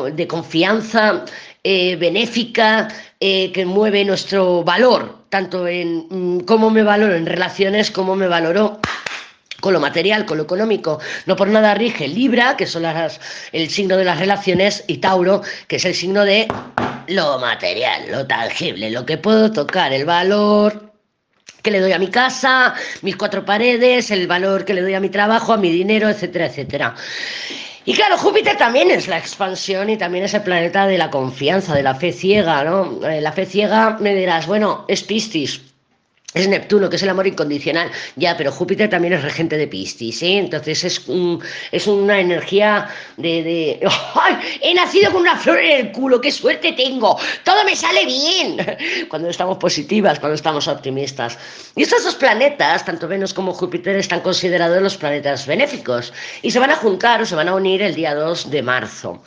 de 0.00 0.26
confianza, 0.26 1.24
eh, 1.64 1.96
benéfica, 1.96 2.88
eh, 3.20 3.52
que 3.52 3.64
mueve 3.64 4.04
nuestro 4.04 4.64
valor, 4.64 5.26
tanto 5.28 5.68
en 5.68 6.06
mm, 6.10 6.40
cómo 6.40 6.70
me 6.70 6.82
valoro 6.82 7.14
en 7.14 7.26
relaciones, 7.26 7.90
como 7.90 8.16
me 8.16 8.26
valoro 8.26 8.80
con 9.60 9.72
lo 9.72 9.80
material, 9.80 10.26
con 10.26 10.38
lo 10.38 10.42
económico. 10.42 10.98
No 11.26 11.36
por 11.36 11.48
nada 11.48 11.74
rige 11.74 12.08
Libra, 12.08 12.56
que 12.56 12.66
son 12.66 12.82
las, 12.82 13.20
el 13.52 13.70
signo 13.70 13.96
de 13.96 14.04
las 14.04 14.18
relaciones, 14.18 14.84
y 14.88 14.98
Tauro, 14.98 15.42
que 15.68 15.76
es 15.76 15.84
el 15.84 15.94
signo 15.94 16.24
de 16.24 16.48
lo 17.06 17.38
material, 17.38 18.10
lo 18.10 18.26
tangible, 18.26 18.90
lo 18.90 19.06
que 19.06 19.18
puedo 19.18 19.52
tocar, 19.52 19.92
el 19.92 20.04
valor 20.04 20.92
que 21.62 21.70
le 21.70 21.80
doy 21.80 21.92
a 21.92 21.98
mi 21.98 22.08
casa, 22.08 22.74
mis 23.02 23.16
cuatro 23.16 23.44
paredes, 23.44 24.10
el 24.10 24.26
valor 24.26 24.64
que 24.64 24.74
le 24.74 24.82
doy 24.82 24.94
a 24.94 25.00
mi 25.00 25.10
trabajo, 25.10 25.52
a 25.52 25.56
mi 25.56 25.70
dinero, 25.70 26.08
etcétera, 26.08 26.46
etcétera. 26.46 26.94
Y 27.84 27.94
claro, 27.94 28.16
Júpiter 28.16 28.56
también 28.56 28.90
es 28.90 29.08
la 29.08 29.18
expansión 29.18 29.90
y 29.90 29.96
también 29.96 30.24
es 30.24 30.34
el 30.34 30.42
planeta 30.42 30.86
de 30.86 30.98
la 30.98 31.10
confianza, 31.10 31.74
de 31.74 31.82
la 31.82 31.96
fe 31.96 32.12
ciega, 32.12 32.62
¿no? 32.62 33.04
Eh, 33.04 33.20
la 33.20 33.32
fe 33.32 33.44
ciega 33.44 33.96
me 33.98 34.14
dirás, 34.14 34.46
bueno, 34.46 34.84
es 34.86 35.02
Piscis 35.02 35.71
es 36.34 36.48
Neptuno, 36.48 36.88
que 36.88 36.96
es 36.96 37.02
el 37.02 37.10
amor 37.10 37.26
incondicional. 37.26 37.90
Ya, 38.16 38.36
pero 38.36 38.50
Júpiter 38.50 38.88
también 38.88 39.14
es 39.14 39.22
regente 39.22 39.56
de 39.56 39.66
Piscis, 39.66 40.22
¿eh? 40.22 40.38
Entonces 40.38 40.84
es, 40.84 41.02
es 41.72 41.86
una 41.86 42.20
energía 42.20 42.88
de, 43.16 43.42
de, 43.42 43.80
¡Ay! 44.14 44.36
He 44.62 44.74
nacido 44.74 45.12
con 45.12 45.22
una 45.22 45.36
flor 45.36 45.58
en 45.58 45.86
el 45.86 45.92
culo, 45.92 46.20
qué 46.20 46.32
suerte 46.32 46.72
tengo. 46.72 47.18
Todo 47.44 47.64
me 47.64 47.76
sale 47.76 48.06
bien. 48.06 48.56
Cuando 49.08 49.28
estamos 49.28 49.58
positivas, 49.58 50.18
cuando 50.18 50.34
estamos 50.34 50.68
optimistas. 50.68 51.38
Y 51.76 51.82
estos 51.82 52.04
dos 52.04 52.14
planetas, 52.14 52.84
tanto 52.84 53.08
Venus 53.08 53.34
como 53.34 53.52
Júpiter, 53.52 53.96
están 53.96 54.20
considerados 54.20 54.82
los 54.82 54.96
planetas 54.96 55.46
benéficos. 55.46 56.12
Y 56.42 56.50
se 56.50 56.58
van 56.58 56.70
a 56.70 56.76
juntar 56.76 57.20
o 57.22 57.26
se 57.26 57.34
van 57.34 57.48
a 57.48 57.54
unir 57.54 57.82
el 57.82 57.94
día 57.94 58.14
2 58.14 58.50
de 58.50 58.62
marzo. 58.62 59.22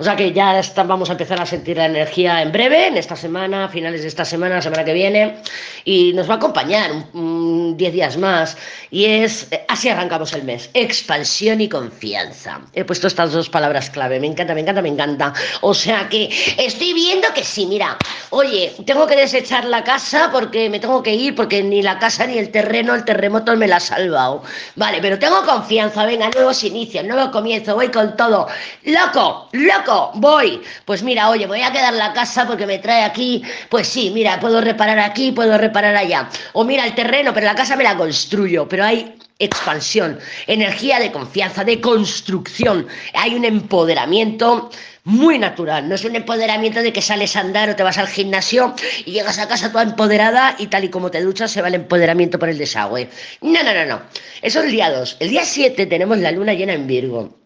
O 0.00 0.04
sea 0.04 0.14
que 0.14 0.32
ya 0.32 0.62
vamos 0.86 1.08
a 1.08 1.12
empezar 1.12 1.40
a 1.40 1.46
sentir 1.46 1.76
la 1.76 1.86
energía 1.86 2.40
en 2.40 2.52
breve, 2.52 2.86
en 2.86 2.96
esta 2.96 3.16
semana, 3.16 3.68
finales 3.68 4.02
de 4.02 4.08
esta 4.08 4.24
semana, 4.24 4.54
la 4.54 4.62
semana 4.62 4.84
que 4.84 4.92
viene, 4.92 5.38
y 5.84 6.12
nos 6.12 6.30
va 6.30 6.34
a 6.34 6.36
acompañar 6.36 6.92
10 7.12 7.76
días 7.92 8.16
más. 8.16 8.56
Y 8.92 9.06
es, 9.06 9.48
así 9.66 9.88
arrancamos 9.88 10.32
el 10.34 10.44
mes, 10.44 10.70
expansión 10.74 11.60
y 11.60 11.68
confianza. 11.68 12.60
He 12.74 12.84
puesto 12.84 13.08
estas 13.08 13.32
dos 13.32 13.48
palabras 13.48 13.90
clave, 13.90 14.20
me 14.20 14.28
encanta, 14.28 14.54
me 14.54 14.60
encanta, 14.60 14.82
me 14.82 14.88
encanta. 14.88 15.32
O 15.62 15.74
sea 15.74 16.08
que 16.08 16.30
estoy 16.56 16.94
viendo 16.94 17.26
que 17.34 17.42
sí, 17.42 17.66
mira, 17.66 17.98
oye, 18.30 18.72
tengo 18.86 19.04
que 19.04 19.16
desechar 19.16 19.64
la 19.64 19.82
casa 19.82 20.28
porque 20.30 20.70
me 20.70 20.78
tengo 20.78 21.02
que 21.02 21.12
ir, 21.12 21.34
porque 21.34 21.60
ni 21.60 21.82
la 21.82 21.98
casa 21.98 22.24
ni 22.24 22.38
el 22.38 22.52
terreno, 22.52 22.94
el 22.94 23.04
terremoto 23.04 23.56
me 23.56 23.66
la 23.66 23.78
ha 23.78 23.80
salvado. 23.80 24.44
Vale, 24.76 25.00
pero 25.02 25.18
tengo 25.18 25.44
confianza, 25.44 26.06
venga, 26.06 26.30
nuevos 26.32 26.62
inicios, 26.62 27.04
nuevo 27.04 27.32
comienzo, 27.32 27.74
voy 27.74 27.88
con 27.88 28.16
todo. 28.16 28.46
Loco, 28.84 29.48
loco 29.50 29.87
voy. 30.14 30.62
Pues 30.84 31.02
mira, 31.02 31.28
oye, 31.30 31.46
voy 31.46 31.62
a 31.62 31.72
quedar 31.72 31.94
la 31.94 32.12
casa 32.12 32.46
porque 32.46 32.66
me 32.66 32.78
trae 32.78 33.04
aquí. 33.04 33.42
Pues 33.68 33.88
sí, 33.88 34.10
mira, 34.14 34.38
puedo 34.40 34.60
reparar 34.60 34.98
aquí, 34.98 35.32
puedo 35.32 35.58
reparar 35.58 35.96
allá. 35.96 36.28
O 36.52 36.64
mira 36.64 36.84
el 36.84 36.94
terreno, 36.94 37.32
pero 37.34 37.46
la 37.46 37.54
casa 37.54 37.76
me 37.76 37.84
la 37.84 37.96
construyo. 37.96 38.68
Pero 38.68 38.84
hay 38.84 39.14
expansión, 39.38 40.18
energía 40.46 40.98
de 40.98 41.12
confianza, 41.12 41.64
de 41.64 41.80
construcción. 41.80 42.86
Hay 43.14 43.34
un 43.34 43.44
empoderamiento 43.44 44.70
muy 45.04 45.38
natural. 45.38 45.88
No 45.88 45.94
es 45.94 46.04
un 46.04 46.16
empoderamiento 46.16 46.82
de 46.82 46.92
que 46.92 47.00
sales 47.00 47.34
a 47.36 47.40
andar 47.40 47.70
o 47.70 47.76
te 47.76 47.82
vas 47.82 47.98
al 47.98 48.08
gimnasio 48.08 48.74
y 49.06 49.12
llegas 49.12 49.38
a 49.38 49.48
casa 49.48 49.72
toda 49.72 49.84
empoderada 49.84 50.54
y 50.58 50.66
tal 50.66 50.84
y 50.84 50.90
como 50.90 51.10
te 51.10 51.22
duchas 51.22 51.50
se 51.50 51.62
va 51.62 51.68
el 51.68 51.76
empoderamiento 51.76 52.38
por 52.38 52.48
el 52.48 52.58
desagüe. 52.58 53.08
No, 53.40 53.62
no, 53.62 53.72
no, 53.74 53.86
no. 53.86 54.02
Eso 54.42 54.58
es 54.60 54.66
el 54.66 54.72
día 54.72 54.90
2. 54.90 55.16
El 55.20 55.30
día 55.30 55.44
7 55.44 55.86
tenemos 55.86 56.18
la 56.18 56.30
luna 56.30 56.52
llena 56.52 56.74
en 56.74 56.86
Virgo. 56.86 57.38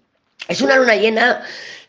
Es 0.49 0.61
una 0.61 0.77
luna 0.77 0.97
llena 0.97 1.43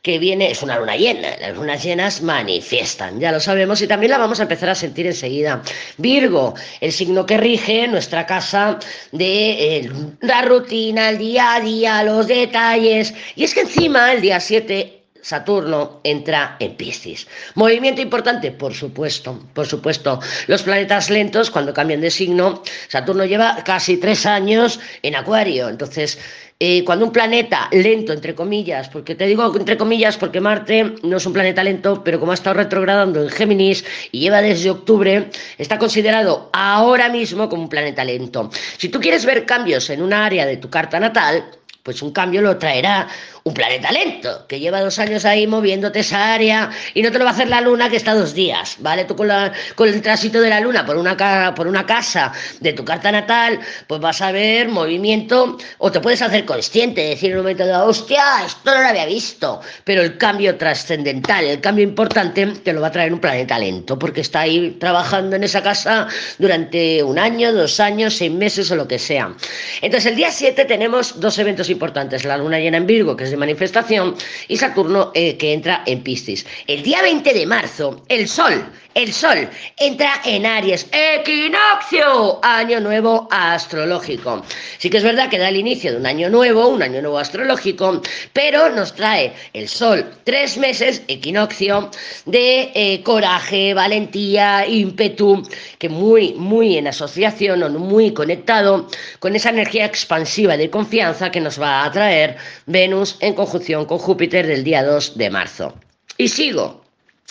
que 0.03 0.19
viene, 0.19 0.51
es 0.51 0.61
una 0.61 0.77
luna 0.77 0.97
llena, 0.97 1.29
las 1.39 1.55
lunas 1.55 1.81
llenas 1.81 2.21
manifiestan, 2.21 3.21
ya 3.21 3.31
lo 3.31 3.39
sabemos, 3.39 3.81
y 3.81 3.87
también 3.87 4.11
la 4.11 4.17
vamos 4.17 4.37
a 4.41 4.43
empezar 4.43 4.67
a 4.67 4.75
sentir 4.75 5.07
enseguida. 5.07 5.61
Virgo, 5.97 6.55
el 6.81 6.91
signo 6.91 7.25
que 7.25 7.37
rige 7.37 7.87
nuestra 7.87 8.25
casa 8.25 8.79
de 9.13 9.77
eh, 9.77 9.91
la 10.19 10.41
rutina, 10.41 11.09
el 11.09 11.19
día 11.19 11.55
a 11.55 11.61
día, 11.61 12.03
los 12.03 12.27
detalles, 12.27 13.13
y 13.37 13.45
es 13.45 13.53
que 13.53 13.61
encima 13.61 14.11
el 14.11 14.19
día 14.19 14.41
7 14.41 15.02
Saturno 15.23 16.01
entra 16.03 16.57
en 16.59 16.75
Piscis. 16.75 17.27
Movimiento 17.55 18.01
importante, 18.01 18.51
por 18.51 18.73
supuesto, 18.73 19.39
por 19.53 19.65
supuesto. 19.65 20.19
Los 20.47 20.63
planetas 20.63 21.09
lentos, 21.09 21.49
cuando 21.49 21.73
cambian 21.73 22.01
de 22.01 22.11
signo, 22.11 22.61
Saturno 22.89 23.23
lleva 23.23 23.63
casi 23.63 23.97
tres 23.97 24.25
años 24.25 24.81
en 25.01 25.15
Acuario. 25.15 25.69
Entonces, 25.69 26.19
eh, 26.59 26.83
cuando 26.83 27.05
un 27.05 27.13
planeta 27.13 27.69
lento, 27.71 28.11
entre 28.11 28.35
comillas, 28.35 28.89
porque 28.89 29.15
te 29.15 29.25
digo 29.25 29.53
entre 29.55 29.77
comillas 29.77 30.17
porque 30.17 30.41
Marte 30.41 30.95
no 31.03 31.17
es 31.17 31.25
un 31.25 31.33
planeta 31.33 31.63
lento, 31.63 32.03
pero 32.03 32.19
como 32.19 32.31
ha 32.31 32.35
estado 32.35 32.57
retrogradando 32.57 33.23
en 33.23 33.29
Géminis 33.29 33.83
y 34.11 34.19
lleva 34.19 34.41
desde 34.41 34.69
octubre, 34.69 35.29
está 35.57 35.77
considerado 35.77 36.49
ahora 36.53 37.07
mismo 37.07 37.47
como 37.47 37.63
un 37.63 37.69
planeta 37.69 38.03
lento. 38.03 38.49
Si 38.77 38.89
tú 38.89 38.99
quieres 38.99 39.25
ver 39.25 39.45
cambios 39.45 39.89
en 39.89 40.01
una 40.01 40.25
área 40.25 40.45
de 40.45 40.57
tu 40.57 40.69
carta 40.69 40.99
natal, 40.99 41.45
pues 41.83 42.01
un 42.01 42.11
cambio 42.11 42.41
lo 42.41 42.57
traerá 42.57 43.07
un 43.45 43.53
planeta 43.53 43.91
lento, 43.91 44.45
que 44.47 44.59
lleva 44.59 44.79
dos 44.79 44.99
años 44.99 45.25
ahí 45.25 45.47
moviéndote 45.47 45.99
esa 45.99 46.33
área 46.33 46.69
y 46.93 47.01
no 47.01 47.11
te 47.11 47.19
lo 47.19 47.25
va 47.25 47.31
a 47.31 47.33
hacer 47.33 47.49
la 47.49 47.59
luna 47.59 47.89
que 47.89 47.97
está 47.97 48.13
dos 48.13 48.33
días, 48.33 48.77
¿vale? 48.79 49.03
Tú 49.03 49.17
con, 49.17 49.27
la, 49.27 49.51
con 49.75 49.89
el 49.89 50.01
tránsito 50.01 50.39
de 50.39 50.49
la 50.49 50.61
luna 50.61 50.85
por 50.85 50.95
una, 50.95 51.53
por 51.53 51.67
una 51.67 51.85
casa 51.85 52.31
de 52.61 52.71
tu 52.71 52.85
carta 52.85 53.11
natal, 53.11 53.59
pues 53.87 53.99
vas 53.99 54.21
a 54.21 54.31
ver 54.31 54.69
movimiento 54.69 55.57
o 55.79 55.91
te 55.91 55.99
puedes 55.99 56.21
hacer 56.21 56.45
consciente, 56.45 57.01
decir 57.01 57.31
en 57.31 57.37
un 57.37 57.43
momento 57.43 57.65
de, 57.65 57.73
hostia, 57.73 58.45
esto 58.45 58.73
no 58.73 58.81
lo 58.81 58.87
había 58.87 59.05
visto, 59.05 59.59
pero 59.83 60.01
el 60.01 60.17
cambio 60.17 60.55
trascendental, 60.55 61.43
el 61.43 61.59
cambio 61.59 61.83
importante, 61.83 62.45
te 62.45 62.71
lo 62.71 62.79
va 62.79 62.87
a 62.87 62.91
traer 62.91 63.11
un 63.11 63.19
planeta 63.19 63.59
lento, 63.59 63.99
porque 63.99 64.21
está 64.21 64.41
ahí 64.41 64.77
trabajando 64.79 65.35
en 65.35 65.43
esa 65.43 65.61
casa 65.61 66.07
durante 66.37 67.03
un 67.03 67.19
año, 67.19 67.51
dos 67.51 67.81
años, 67.81 68.15
seis 68.15 68.31
meses 68.31 68.71
o 68.71 68.77
lo 68.77 68.87
que 68.87 68.99
sea. 68.99 69.35
Entonces 69.81 70.09
el 70.09 70.15
día 70.15 70.31
7 70.31 70.63
tenemos 70.63 71.19
dos 71.19 71.37
eventos 71.39 71.69
importantes, 71.69 72.23
la 72.23 72.37
luna 72.37 72.57
llena 72.57 72.77
en 72.77 72.87
Virgo, 72.87 73.17
que 73.17 73.25
es 73.25 73.32
de 73.33 73.37
manifestación, 73.37 74.15
y 74.47 74.57
Saturno 74.57 75.11
eh, 75.13 75.35
que 75.37 75.53
entra 75.53 75.83
en 75.85 76.01
Piscis. 76.01 76.45
El 76.67 76.83
día 76.83 77.01
20 77.01 77.33
de 77.33 77.45
marzo, 77.45 78.03
el 78.07 78.27
Sol, 78.27 78.65
el 78.95 79.13
Sol 79.13 79.49
entra 79.77 80.21
en 80.23 80.45
Aries, 80.45 80.87
equinoccio, 80.91 82.39
año 82.43 82.79
nuevo 82.79 83.27
astrológico. 83.31 84.43
Sí 84.77 84.89
que 84.89 84.97
es 84.97 85.03
verdad 85.03 85.29
que 85.29 85.37
da 85.37 85.49
el 85.49 85.57
inicio 85.57 85.91
de 85.91 85.97
un 85.97 86.05
año 86.05 86.29
nuevo, 86.29 86.67
un 86.67 86.83
año 86.83 87.01
nuevo 87.01 87.17
astrológico, 87.17 88.01
pero 88.33 88.69
nos 88.69 88.93
trae 88.93 89.33
el 89.53 89.67
Sol 89.67 90.05
tres 90.23 90.57
meses, 90.57 91.01
equinoccio, 91.07 91.89
de 92.25 92.71
eh, 92.75 93.01
coraje, 93.03 93.73
valentía, 93.73 94.67
ímpetu, 94.67 95.43
que 95.77 95.89
muy, 95.89 96.33
muy 96.33 96.77
en 96.77 96.87
asociación 96.87 97.63
o 97.63 97.69
muy 97.69 98.13
conectado 98.13 98.87
con 99.19 99.35
esa 99.35 99.49
energía 99.49 99.85
expansiva 99.85 100.57
de 100.57 100.69
confianza 100.69 101.31
que 101.31 101.41
nos 101.41 101.59
va 101.59 101.83
a 101.83 101.91
traer 101.91 102.37
Venus 102.65 103.17
en 103.19 103.33
conjunción 103.33 103.85
con 103.85 103.97
Júpiter 103.97 104.45
del 104.45 104.63
día 104.63 104.83
2 104.83 105.17
de 105.17 105.29
marzo. 105.29 105.73
Y 106.17 106.27
sigo. 106.27 106.82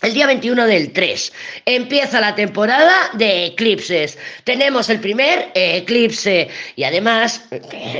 El 0.02 0.14
día 0.14 0.26
21 0.26 0.66
del 0.66 0.92
3 0.92 1.32
empieza 1.64 2.20
la 2.20 2.34
temporada 2.34 2.92
de 3.12 3.46
eclipses. 3.46 4.18
Tenemos 4.42 4.90
el 4.90 4.98
primer 4.98 5.52
eclipse 5.54 6.48
y 6.74 6.82
además, 6.82 7.44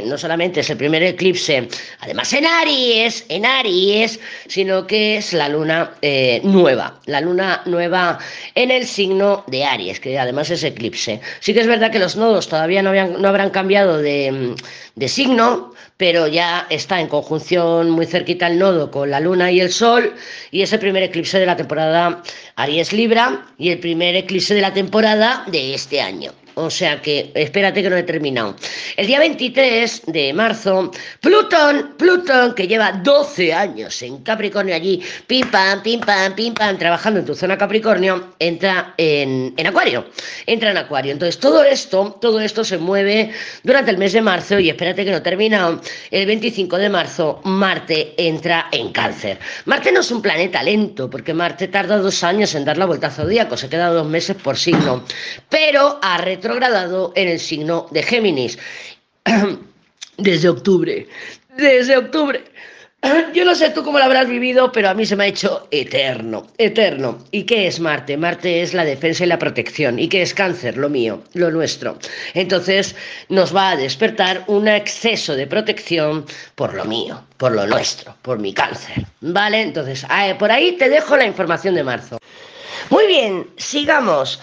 no 0.05 0.19
solamente 0.19 0.61
es 0.61 0.71
el 0.71 0.79
primer 0.79 1.05
eclipse, 1.05 1.69
además 2.01 2.33
en 2.33 2.45
Aries, 2.45 3.25
en 3.29 3.47
Aries, 3.47 4.19
sino 4.49 4.85
que 4.85 5.19
es 5.19 5.33
la 5.33 5.49
luna 5.49 5.93
eh, 6.03 6.41
nueva, 6.43 7.01
la 7.07 7.21
luna 7.21 7.63
nueva 7.67 8.19
en 8.57 8.73
el 8.73 8.85
signo 8.85 9.45
de 9.47 9.65
Aries, 9.65 10.01
que 10.01 10.19
además 10.19 10.51
es 10.51 10.65
eclipse. 10.65 11.21
Sí 11.39 11.55
que 11.55 11.61
es 11.61 11.69
verdad 11.69 11.93
que 11.93 12.01
los 12.01 12.17
nodos 12.17 12.49
todavía 12.49 12.83
no, 12.83 12.93
no 12.93 13.29
habrán 13.29 13.51
cambiado 13.51 13.99
de, 13.99 14.57
de 14.97 15.09
signo, 15.09 15.73
pero 15.99 16.27
ya 16.27 16.67
está 16.69 17.01
en 17.01 17.07
conjunción 17.07 17.91
muy 17.91 18.07
cerquita 18.07 18.49
el 18.49 18.59
nodo 18.59 18.91
con 18.91 19.09
la 19.09 19.21
luna 19.21 19.53
y 19.53 19.61
el 19.61 19.71
sol, 19.71 20.15
y 20.51 20.63
es 20.63 20.73
el 20.73 20.81
primer 20.81 21.05
eclipse 21.05 21.39
de 21.39 21.47
la 21.47 21.57
temporada 21.57 21.92
Aries 22.57 22.93
Libra 22.93 23.47
y 23.59 23.71
el 23.71 23.79
primer 23.79 24.17
eclipse 24.17 24.55
de 24.55 24.61
la 24.61 24.73
temporada 24.73 25.45
de 25.47 25.75
este 25.75 26.01
año. 26.01 26.33
O 26.55 26.71
sea 26.71 27.01
que 27.01 27.31
espérate 27.35 27.83
que 27.83 27.91
no 27.91 27.97
he 27.97 28.03
terminado. 28.03 28.57
El 28.97 29.07
día 29.07 29.19
23 29.19 30.03
de 30.07 30.33
marzo, 30.33 30.91
Plutón, 31.21 31.95
Plutón, 31.97 32.55
que 32.55 32.69
lleva 32.69 32.93
12 32.93 33.53
años 33.53 34.03
en 34.03 34.19
Capricornio 34.19 34.75
allí, 34.75 35.03
pim 35.27 35.51
pam, 35.51 35.83
pim 35.83 36.01
pam, 36.01 36.35
pim 36.35 36.55
pam, 36.55 36.77
trabajando 36.77 37.21
en 37.21 37.27
tu 37.27 37.35
zona 37.35 37.57
Capricornio, 37.57 38.35
entra 38.39 38.95
en, 38.97 39.55
en 39.57 39.67
Acuario. 39.67 40.07
Entra 40.47 40.71
en 40.71 40.77
Acuario. 40.77 41.13
Entonces 41.13 41.39
todo 41.39 41.65
esto, 41.65 42.19
todo 42.21 42.41
esto 42.41 42.65
se 42.65 42.79
mueve 42.79 43.31
durante 43.63 43.91
el 43.91 43.99
mes 43.99 44.13
de 44.13 44.21
marzo 44.21 44.59
y 44.59 44.69
espérate 44.69 45.05
que 45.05 45.11
no 45.11 45.19
he 45.19 45.23
terminado. 45.23 45.81
El 46.11 46.27
25 46.27 46.79
de 46.79 46.89
marzo, 46.89 47.41
Marte 47.45 48.15
entra 48.17 48.69
en 48.73 48.93
Cáncer. 48.93 49.39
Marte 49.65 49.93
no 49.93 50.01
es 50.01 50.11
un 50.11 50.23
planeta 50.23 50.63
lento, 50.63 51.09
porque 51.09 51.35
Marte 51.35 51.69
tarda 51.69 51.99
dos 51.99 52.23
años 52.25 52.55
en 52.55 52.65
dar 52.65 52.77
la 52.77 52.87
vuelta 52.87 53.09
al 53.09 53.13
zodíaco, 53.13 53.57
se 53.57 53.69
queda 53.69 53.89
dos 53.89 54.07
meses 54.07 54.37
por 54.37 54.57
signo. 54.57 55.05
Pero 55.49 55.99
a 56.03 56.19
retrogradado 56.43 57.13
en 57.15 57.29
el 57.29 57.39
signo 57.39 57.87
de 57.93 58.03
Géminis 58.03 58.59
desde 60.19 60.49
octubre. 60.49 61.07
Desde 61.57 61.97
octubre. 61.97 62.43
Yo 63.35 63.45
no 63.45 63.55
sé 63.55 63.71
tú 63.71 63.85
cómo 63.85 63.99
lo 63.99 64.05
habrás 64.05 64.29
vivido, 64.29 64.73
pero 64.73 64.89
a 64.89 64.95
mí 64.95 65.07
se 65.07 65.15
me 65.15 65.25
ha 65.25 65.27
hecho 65.29 65.69
eterno, 65.71 66.49
eterno. 66.59 67.19
¿Y 67.31 67.45
qué 67.45 67.69
es 67.69 67.79
Marte? 67.79 68.17
Marte 68.17 68.63
es 68.63 68.75
la 68.75 68.85
defensa 68.85 69.25
y 69.25 69.29
la 69.29 69.39
protección. 69.39 70.01
¿Y 70.01 70.09
qué 70.09 70.23
es 70.23 70.35
cáncer? 70.35 70.77
Lo 70.77 70.89
mío, 70.89 71.23
lo 71.35 71.51
nuestro. 71.53 71.97
Entonces 72.35 72.97
nos 73.29 73.55
va 73.55 73.71
a 73.71 73.77
despertar 73.77 74.43
un 74.49 74.67
exceso 74.67 75.37
de 75.37 75.47
protección 75.47 76.27
por 76.57 76.75
lo 76.75 76.85
mío, 76.85 77.23
por 77.37 77.53
lo 77.53 77.67
nuestro, 77.69 78.17
por 78.23 78.41
mi 78.41 78.53
cáncer. 78.53 79.05
¿Vale? 79.21 79.63
Entonces, 79.63 80.05
por 80.41 80.51
ahí 80.51 80.73
te 80.73 80.89
dejo 80.89 81.17
la 81.17 81.25
información 81.25 81.77
de 81.77 81.85
marzo. 81.85 82.19
Muy 82.91 83.07
bien, 83.07 83.51
sigamos. 83.57 84.41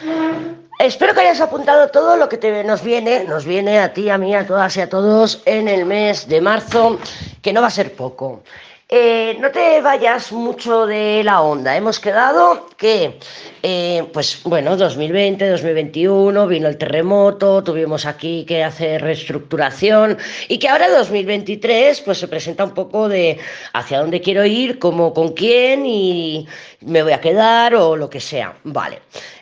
Espero 0.79 1.13
que 1.13 1.21
hayas 1.21 1.41
apuntado 1.41 1.89
todo 1.89 2.15
lo 2.15 2.29
que 2.29 2.37
te, 2.37 2.63
nos 2.63 2.83
viene, 2.83 3.25
nos 3.25 3.45
viene 3.45 3.79
a 3.79 3.93
ti, 3.93 4.09
a 4.09 4.17
mí, 4.17 4.33
a 4.33 4.47
todas 4.47 4.77
y 4.77 4.81
a 4.81 4.89
todos 4.89 5.41
en 5.45 5.67
el 5.67 5.85
mes 5.85 6.27
de 6.27 6.39
marzo, 6.39 6.99
que 7.41 7.51
no 7.51 7.61
va 7.61 7.67
a 7.67 7.71
ser 7.71 7.93
poco. 7.93 8.43
Eh, 8.87 9.37
no 9.39 9.51
te 9.51 9.81
vayas 9.81 10.31
mucho 10.31 10.87
de 10.87 11.21
la 11.23 11.41
onda. 11.41 11.75
Hemos 11.75 11.99
quedado 11.99 12.69
que, 12.75 13.19
eh, 13.63 14.05
pues 14.13 14.41
bueno, 14.43 14.77
2020, 14.77 15.49
2021, 15.49 16.47
vino 16.47 16.67
el 16.67 16.77
terremoto, 16.77 17.63
tuvimos 17.63 18.05
aquí 18.05 18.45
que 18.45 18.63
hacer 18.63 19.01
reestructuración 19.01 20.17
y 20.47 20.59
que 20.59 20.69
ahora 20.69 20.89
2023, 20.89 22.01
pues 22.01 22.17
se 22.17 22.27
presenta 22.27 22.63
un 22.63 22.73
poco 22.73 23.09
de 23.09 23.37
hacia 23.73 23.99
dónde 23.99 24.21
quiero 24.21 24.45
ir, 24.45 24.79
cómo, 24.79 25.13
con 25.13 25.33
quién 25.33 25.85
y 25.85 26.47
me 26.81 27.03
voy 27.03 27.11
a 27.11 27.21
quedar 27.21 27.75
o 27.75 27.95
lo 27.95 28.09
que 28.09 28.19
sea. 28.19 28.55
Vale 28.63 28.99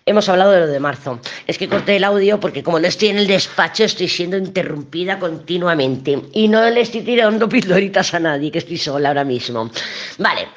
hemos 0.07 0.27
hablado 0.29 0.51
de 0.51 0.59
lo 0.61 0.67
de 0.67 0.79
marzo. 0.79 1.19
Es 1.45 1.57
que 1.57 1.67
corté 1.67 1.97
el 1.97 2.03
audio 2.03 2.39
porque 2.39 2.63
como 2.63 2.79
no 2.79 2.87
estoy 2.87 3.09
en 3.09 3.17
el 3.19 3.27
despacho 3.27 3.83
estoy 3.83 4.07
siendo 4.07 4.37
interrumpida 4.37 5.19
continuamente 5.19 6.19
y 6.33 6.47
no 6.47 6.67
le 6.67 6.81
estoy 6.81 7.01
tirando 7.01 7.47
pildoritas 7.57 8.13
a 8.15 8.19
nadie, 8.19 8.49
que 8.49 8.57
estoy 8.57 8.77
sola 8.77 9.09
ahora 9.09 9.23
mismo. 9.23 9.69
Vale. 10.17 10.47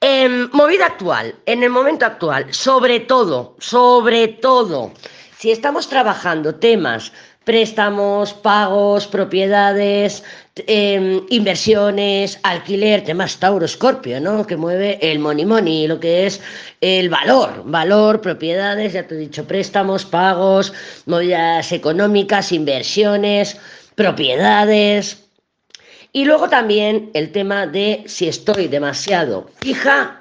Em, 0.00 0.48
movida 0.52 0.86
actual, 0.86 1.34
en 1.46 1.64
el 1.64 1.70
momento 1.70 2.06
actual, 2.06 2.54
sobre 2.54 3.00
todo, 3.00 3.56
sobre 3.58 4.28
todo, 4.28 4.92
si 5.36 5.50
estamos 5.50 5.88
trabajando 5.88 6.54
temas 6.54 7.12
préstamos, 7.42 8.34
pagos, 8.34 9.06
propiedades, 9.08 10.22
em, 10.66 11.24
inversiones, 11.30 12.38
alquiler, 12.42 13.02
temas 13.02 13.38
Tauro 13.40 13.66
Scorpio, 13.66 14.20
¿no? 14.20 14.46
Que 14.46 14.56
mueve 14.56 14.98
el 15.00 15.18
money 15.18 15.46
money, 15.46 15.88
lo 15.88 15.98
que 15.98 16.26
es 16.26 16.42
el 16.80 17.08
valor, 17.08 17.62
valor, 17.64 18.20
propiedades, 18.20 18.92
ya 18.92 19.06
te 19.06 19.14
he 19.14 19.18
dicho, 19.18 19.46
préstamos, 19.46 20.04
pagos, 20.04 20.74
movidas 21.06 21.72
económicas, 21.72 22.52
inversiones, 22.52 23.56
propiedades. 23.94 25.27
Y 26.12 26.24
luego 26.24 26.48
también 26.48 27.10
el 27.14 27.32
tema 27.32 27.66
de 27.66 28.04
si 28.06 28.28
estoy 28.28 28.68
demasiado 28.68 29.50
fija, 29.60 30.16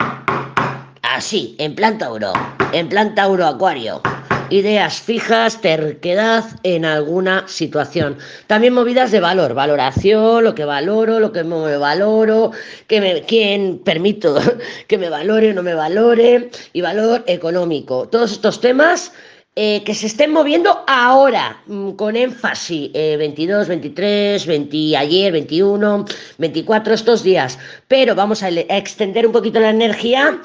así, 1.01 1.55
en 1.59 1.75
plan 1.75 1.97
Tauro, 1.97 2.33
en 2.73 2.89
plan 2.89 3.15
Tauro 3.15 3.45
Acuario 3.45 4.01
ideas 4.49 5.01
fijas, 5.01 5.61
terquedad 5.61 6.45
en 6.63 6.85
alguna 6.85 7.47
situación. 7.47 8.17
También 8.47 8.73
movidas 8.73 9.11
de 9.11 9.19
valor, 9.19 9.53
valoración, 9.53 10.43
lo 10.43 10.55
que 10.55 10.65
valoro, 10.65 11.19
lo 11.19 11.31
que 11.31 11.43
me 11.43 11.77
valoro, 11.77 12.51
que 12.87 13.01
me, 13.01 13.21
quién 13.23 13.79
permito 13.79 14.39
que 14.87 14.97
me 14.97 15.09
valore 15.09 15.51
o 15.51 15.53
no 15.53 15.63
me 15.63 15.73
valore, 15.73 16.49
y 16.73 16.81
valor 16.81 17.23
económico. 17.27 18.07
Todos 18.07 18.31
estos 18.31 18.61
temas 18.61 19.11
eh, 19.59 19.81
que 19.83 19.95
se 19.95 20.05
estén 20.05 20.31
moviendo 20.31 20.83
ahora, 20.85 21.57
mm, 21.65 21.93
con 21.93 22.15
énfasis, 22.15 22.93
22, 22.93 23.67
23, 23.67 24.45
20, 24.45 24.95
ayer, 24.95 25.31
21, 25.31 26.05
24, 26.37 26.93
estos 26.93 27.23
días. 27.23 27.57
Pero 27.87 28.13
vamos 28.13 28.43
a 28.43 28.49
extender 28.49 29.25
un 29.25 29.33
poquito 29.33 29.59
la 29.59 29.71
energía 29.71 30.39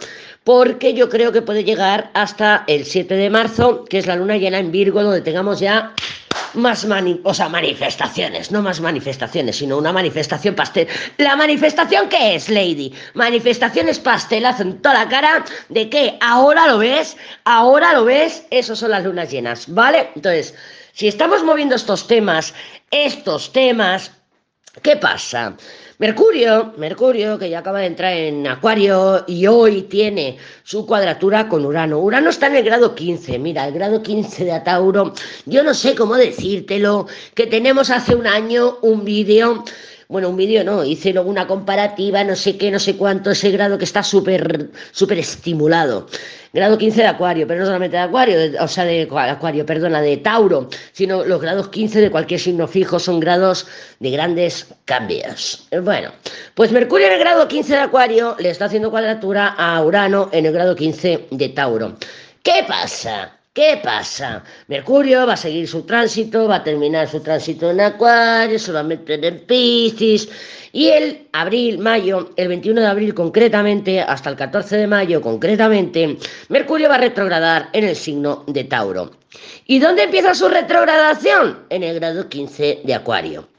porque 0.45 0.95
yo 0.95 1.09
creo 1.09 1.31
que 1.31 1.43
puede 1.43 1.63
llegar 1.65 2.11
hasta 2.15 2.65
el 2.67 2.85
7 2.85 3.15
de 3.15 3.31
marzo, 3.31 3.85
que 3.85 3.99
es 3.99 4.07
la 4.07 4.17
luna 4.17 4.39
llena 4.39 4.59
en 4.59 4.73
Virgo, 4.73 5.03
donde 5.03 5.21
tengamos 5.21 5.61
ya 5.61 5.93
más 6.55 6.87
o 7.23 7.35
sea, 7.35 7.49
manifestaciones, 7.49 8.51
no 8.51 8.63
más 8.63 8.81
manifestaciones, 8.81 9.57
sino 9.57 9.79
una 9.79 9.93
manifestación 9.93 10.55
pastel. 10.55 10.89
¿La 11.19 11.37
manifestación 11.37 12.09
qué 12.09 12.35
es, 12.35 12.49
Lady? 12.49 12.93
Manifestaciones 13.15 13.99
pastelazo 13.99 14.63
en 14.63 14.81
toda 14.81 14.95
la 14.95 15.09
cara 15.09 15.45
de 15.69 15.89
que 15.89 16.19
ahora 16.21 16.67
lo 16.67 16.79
ves, 16.79 17.17
ahora 17.45 17.93
lo 17.93 18.05
ves, 18.05 18.45
eso 18.51 18.77
son 18.77 18.91
las 18.91 19.05
lunas 19.05 19.31
llenas, 19.31 19.73
¿vale? 19.73 20.11
Entonces, 20.15 20.55
si 20.93 21.09
estamos 21.09 21.43
moviendo 21.43 21.75
estos 21.75 22.07
temas, 22.07 22.55
estos 22.91 23.53
temas, 23.53 24.11
¿qué 24.81 24.97
pasa? 24.97 25.57
Mercurio, 25.99 26.73
Mercurio, 26.79 27.39
que 27.39 27.51
ya 27.51 27.59
acaba 27.59 27.81
de 27.81 27.87
entrar 27.87 28.13
en 28.15 28.47
Acuario 28.47 29.25
y 29.29 29.47
hoy 29.47 29.83
tiene 29.83 30.39
su 30.65 30.87
cuadratura 30.87 31.49
con 31.49 31.65
Urano. 31.65 31.99
Urano 31.99 32.31
está 32.31 32.47
en 32.47 32.57
el 32.57 32.65
grado 32.65 32.95
15, 32.95 33.39
mira, 33.39 33.69
el 33.69 33.75
grado 33.75 34.03
15 34.03 34.45
de 34.45 34.53
Atauro. 34.53 35.13
Yo 35.47 35.63
no 35.63 35.75
sé 35.75 35.95
cómo 35.95 36.17
decírtelo, 36.17 37.07
que 37.35 37.47
tenemos 37.47 37.91
hace 37.91 38.15
un 38.15 38.27
año 38.27 38.79
un 38.83 39.05
vídeo 39.05 39.63
bueno, 40.13 40.29
un 40.29 40.37
vídeo 40.37 40.63
no, 40.63 40.85
hice 40.85 41.13
luego 41.15 41.31
una 41.31 41.47
comparativa, 41.47 42.23
no 42.23 42.37
sé 42.37 42.59
qué, 42.59 42.71
no 42.71 42.79
sé 42.79 42.97
cuánto, 42.97 43.31
ese 43.31 43.51
grado 43.51 43.79
que 43.79 43.85
está 43.85 44.03
súper, 44.03 44.69
súper 44.93 45.19
estimulado. 45.19 46.07
Grado 46.53 46.77
15 46.77 47.01
de 47.01 47.07
Acuario, 47.07 47.47
pero 47.47 47.61
no 47.61 47.67
solamente 47.67 47.97
de 47.97 48.03
Acuario, 48.03 48.37
o 48.61 48.69
sea, 48.69 48.85
de 48.85 49.09
Acuario, 49.11 49.65
perdona, 49.65 50.03
de 50.03 50.19
Tauro, 50.19 50.69
sino 50.93 51.25
los 51.25 51.41
grados 51.41 51.69
15 51.69 52.03
de 52.03 52.11
cualquier 52.11 52.39
signo 52.39 52.69
fijo 52.69 52.99
son 52.99 53.21
grados 53.21 53.67
de 54.01 54.11
grandes 54.11 54.67
cambios. 54.85 55.67
Bueno, 55.83 56.13
pues 56.55 56.71
Mercurio 56.73 57.07
en 57.07 57.15
el 57.15 57.19
grado 57.19 57.49
15 57.49 57.73
de 57.73 57.79
Acuario 57.81 58.37
le 58.39 58.51
está 58.51 58.67
haciendo 58.67 58.91
cuadratura 58.91 59.49
a 59.49 59.83
Urano 59.83 60.29
en 60.31 60.45
el 60.45 60.53
grado 60.53 60.77
15 60.77 61.29
de 61.31 61.49
Tauro. 61.49 61.97
¿Qué 62.43 62.65
pasa? 62.69 63.39
¿Qué 63.55 63.79
pasa? 63.85 64.43
Mercurio 64.69 65.27
va 65.27 65.35
a 65.35 65.37
seguir 65.37 65.69
su 65.69 65.83
tránsito, 65.83 66.49
va 66.49 66.57
a 66.57 66.65
terminar 66.65 67.07
su 67.07 67.21
tránsito 67.21 67.71
en 67.71 67.83
Acuario, 67.83 68.59
meter 68.85 69.23
en 69.23 69.41
Piscis. 69.41 70.27
Y 70.73 70.89
el 70.89 71.29
abril, 71.33 71.79
mayo, 71.79 72.31
el 72.37 72.49
21 72.49 72.81
de 72.81 72.87
abril 72.87 73.13
concretamente, 73.13 74.01
hasta 74.01 74.31
el 74.31 74.37
14 74.37 74.79
de 74.79 74.87
mayo 74.87 75.21
concretamente, 75.21 76.17
Mercurio 76.49 76.89
va 76.89 76.95
a 76.95 77.05
retrogradar 77.05 77.69
en 77.75 77.85
el 77.85 77.95
signo 77.95 78.43
de 78.47 78.65
Tauro. 78.65 79.11
¿Y 79.67 79.81
dónde 79.81 80.05
empieza 80.05 80.35
su 80.35 80.49
retrogradación? 80.49 81.67
En 81.69 81.83
el 81.83 81.97
grado 81.97 82.31
15 82.31 82.81
de 82.85 82.95
Acuario. 82.95 83.52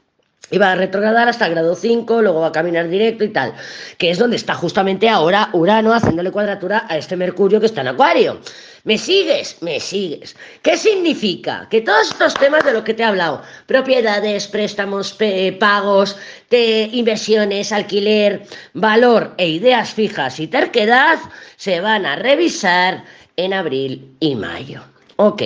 Y 0.50 0.58
va 0.58 0.72
a 0.72 0.74
retrogradar 0.74 1.28
hasta 1.28 1.46
el 1.46 1.52
grado 1.52 1.74
5, 1.74 2.22
luego 2.22 2.40
va 2.40 2.48
a 2.48 2.52
caminar 2.52 2.88
directo 2.88 3.24
y 3.24 3.30
tal, 3.30 3.54
que 3.98 4.10
es 4.10 4.18
donde 4.18 4.36
está 4.36 4.54
justamente 4.54 5.08
ahora 5.08 5.48
Urano 5.52 5.92
haciéndole 5.94 6.30
cuadratura 6.30 6.86
a 6.88 6.98
este 6.98 7.16
Mercurio 7.16 7.60
que 7.60 7.66
está 7.66 7.80
en 7.80 7.88
Acuario. 7.88 8.40
¿Me 8.84 8.98
sigues? 8.98 9.56
Me 9.62 9.80
sigues. 9.80 10.36
¿Qué 10.60 10.76
significa? 10.76 11.66
Que 11.70 11.80
todos 11.80 12.10
estos 12.10 12.34
temas 12.34 12.62
de 12.64 12.74
los 12.74 12.84
que 12.84 12.92
te 12.92 13.02
he 13.02 13.06
hablado, 13.06 13.40
propiedades, 13.66 14.46
préstamos, 14.46 15.16
pagos, 15.58 16.18
de 16.50 16.90
inversiones, 16.92 17.72
alquiler, 17.72 18.46
valor 18.74 19.32
e 19.38 19.48
ideas 19.48 19.94
fijas 19.94 20.38
y 20.38 20.48
terquedad, 20.48 21.18
se 21.56 21.80
van 21.80 22.04
a 22.04 22.16
revisar 22.16 23.04
en 23.36 23.54
abril 23.54 24.14
y 24.20 24.34
mayo. 24.34 24.82
Ok. 25.16 25.42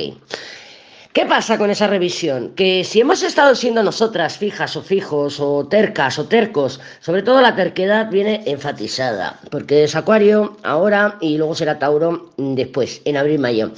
¿Qué 1.18 1.26
pasa 1.26 1.58
con 1.58 1.68
esa 1.68 1.88
revisión? 1.88 2.54
Que 2.54 2.84
si 2.84 3.00
hemos 3.00 3.24
estado 3.24 3.56
siendo 3.56 3.82
nosotras 3.82 4.38
fijas 4.38 4.76
o 4.76 4.82
fijos 4.82 5.40
o 5.40 5.66
tercas 5.66 6.16
o 6.20 6.26
tercos, 6.26 6.78
sobre 7.00 7.24
todo 7.24 7.40
la 7.40 7.56
terquedad 7.56 8.08
viene 8.08 8.44
enfatizada, 8.46 9.40
porque 9.50 9.82
es 9.82 9.96
Acuario 9.96 10.56
ahora 10.62 11.18
y 11.20 11.36
luego 11.36 11.56
será 11.56 11.80
Tauro 11.80 12.30
después, 12.36 13.02
en 13.04 13.16
abril-mayo. 13.16 13.72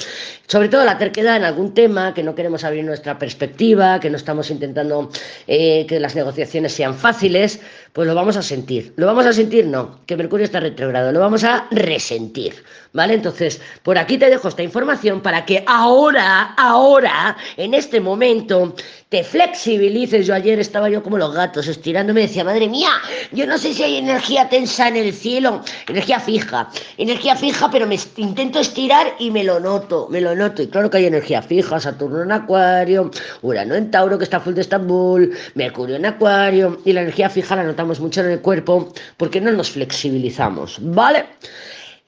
Sobre 0.50 0.68
todo 0.68 0.84
la 0.84 0.98
terquedad 0.98 1.36
en 1.36 1.44
algún 1.44 1.74
tema, 1.74 2.12
que 2.12 2.24
no 2.24 2.34
queremos 2.34 2.64
abrir 2.64 2.82
nuestra 2.84 3.20
perspectiva, 3.20 4.00
que 4.00 4.10
no 4.10 4.16
estamos 4.16 4.50
intentando 4.50 5.08
eh, 5.46 5.86
que 5.86 6.00
las 6.00 6.16
negociaciones 6.16 6.72
sean 6.72 6.96
fáciles, 6.96 7.60
pues 7.92 8.08
lo 8.08 8.16
vamos 8.16 8.36
a 8.36 8.42
sentir. 8.42 8.92
¿Lo 8.96 9.06
vamos 9.06 9.26
a 9.26 9.32
sentir? 9.32 9.66
No, 9.66 10.00
que 10.06 10.16
Mercurio 10.16 10.44
está 10.44 10.58
retrogrado, 10.58 11.12
lo 11.12 11.20
vamos 11.20 11.44
a 11.44 11.68
resentir. 11.70 12.64
¿Vale? 12.92 13.14
Entonces, 13.14 13.60
por 13.84 13.96
aquí 13.96 14.18
te 14.18 14.28
dejo 14.28 14.48
esta 14.48 14.64
información 14.64 15.20
para 15.20 15.44
que 15.44 15.62
ahora, 15.68 16.54
ahora, 16.56 17.36
en 17.56 17.72
este 17.72 18.00
momento, 18.00 18.74
te 19.10 19.24
flexibilices. 19.24 20.26
Yo 20.26 20.34
ayer 20.34 20.58
estaba 20.60 20.88
yo 20.88 21.02
como 21.02 21.18
los 21.18 21.34
gatos 21.34 21.66
estirándome 21.66 22.22
y 22.22 22.26
decía, 22.28 22.44
madre 22.44 22.68
mía, 22.68 22.90
yo 23.32 23.44
no 23.46 23.58
sé 23.58 23.74
si 23.74 23.82
hay 23.82 23.96
energía 23.96 24.48
tensa 24.48 24.88
en 24.88 24.96
el 24.96 25.12
cielo, 25.12 25.62
energía 25.88 26.20
fija, 26.20 26.70
energía 26.96 27.34
fija, 27.34 27.70
pero 27.70 27.86
me 27.88 27.98
intento 28.16 28.60
estirar 28.60 29.14
y 29.18 29.32
me 29.32 29.42
lo 29.42 29.58
noto, 29.58 30.06
me 30.10 30.20
lo 30.20 30.34
noto. 30.34 30.62
Y 30.62 30.68
claro 30.68 30.88
que 30.88 30.98
hay 30.98 31.06
energía 31.06 31.42
fija, 31.42 31.80
Saturno 31.80 32.22
en 32.22 32.30
Acuario, 32.30 33.10
Urano 33.42 33.74
en 33.74 33.90
Tauro, 33.90 34.16
que 34.16 34.24
está 34.24 34.38
full 34.38 34.54
de 34.54 34.60
Estambul, 34.60 35.36
Mercurio 35.54 35.96
en 35.96 36.06
Acuario, 36.06 36.80
y 36.84 36.92
la 36.92 37.02
energía 37.02 37.28
fija 37.28 37.56
la 37.56 37.64
notamos 37.64 37.98
mucho 37.98 38.20
en 38.20 38.30
el 38.30 38.40
cuerpo 38.40 38.92
porque 39.16 39.40
no 39.40 39.50
nos 39.50 39.70
flexibilizamos, 39.70 40.78
¿vale? 40.80 41.26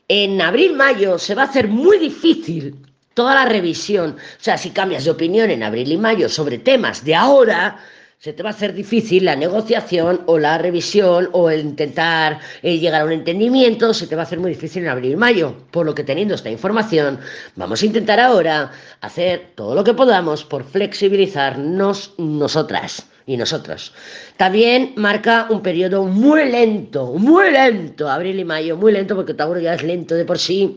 en 0.09 0.41
abril-mayo 0.43 1.19
se 1.19 1.35
va 1.35 1.43
a 1.43 1.47
hacer 1.47 1.69
muy 1.69 1.99
difícil 1.99 2.92
toda 3.15 3.35
la 3.35 3.45
revisión. 3.45 4.17
O 4.19 4.43
sea, 4.43 4.57
si 4.59 4.71
cambias 4.71 5.05
de 5.05 5.11
opinión 5.11 5.51
en 5.51 5.63
abril 5.63 5.93
y 5.93 5.97
mayo 5.97 6.29
sobre 6.29 6.59
temas 6.59 7.05
de 7.05 7.15
ahora, 7.15 7.79
se 8.23 8.33
te 8.33 8.45
va 8.45 8.51
a 8.51 8.53
hacer 8.53 8.73
difícil 8.73 9.25
la 9.25 9.35
negociación 9.35 10.23
o 10.27 10.39
la 10.39 10.57
revisión 10.57 11.29
o 11.33 11.51
el 11.51 11.61
intentar 11.61 12.39
eh, 12.63 12.79
llegar 12.79 13.03
a 13.03 13.05
un 13.05 13.11
entendimiento, 13.11 13.93
se 13.93 14.07
te 14.07 14.15
va 14.15 14.23
a 14.23 14.25
hacer 14.25 14.39
muy 14.39 14.53
difícil 14.53 14.85
en 14.85 14.91
abril 14.91 15.13
y 15.13 15.17
mayo. 15.17 15.57
Por 15.73 15.87
lo 15.87 15.93
que 15.93 16.05
teniendo 16.05 16.37
esta 16.37 16.49
información, 16.49 17.19
vamos 17.57 17.83
a 17.83 17.87
intentar 17.87 18.21
ahora 18.21 18.71
hacer 19.01 19.51
todo 19.57 19.75
lo 19.75 19.83
que 19.83 19.95
podamos 19.95 20.45
por 20.45 20.63
flexibilizarnos 20.63 22.15
nosotras 22.17 23.09
y 23.27 23.37
nosotros. 23.37 23.93
También 24.37 24.93
marca 24.95 25.49
un 25.51 25.61
periodo 25.61 26.05
muy 26.05 26.49
lento, 26.49 27.15
muy 27.15 27.51
lento, 27.51 28.09
abril 28.09 28.39
y 28.39 28.45
mayo, 28.45 28.77
muy 28.77 28.93
lento 28.93 29.17
porque 29.17 29.35
Tauro 29.35 29.59
ya 29.59 29.75
es 29.75 29.83
lento 29.83 30.15
de 30.15 30.25
por 30.25 30.39
sí. 30.39 30.77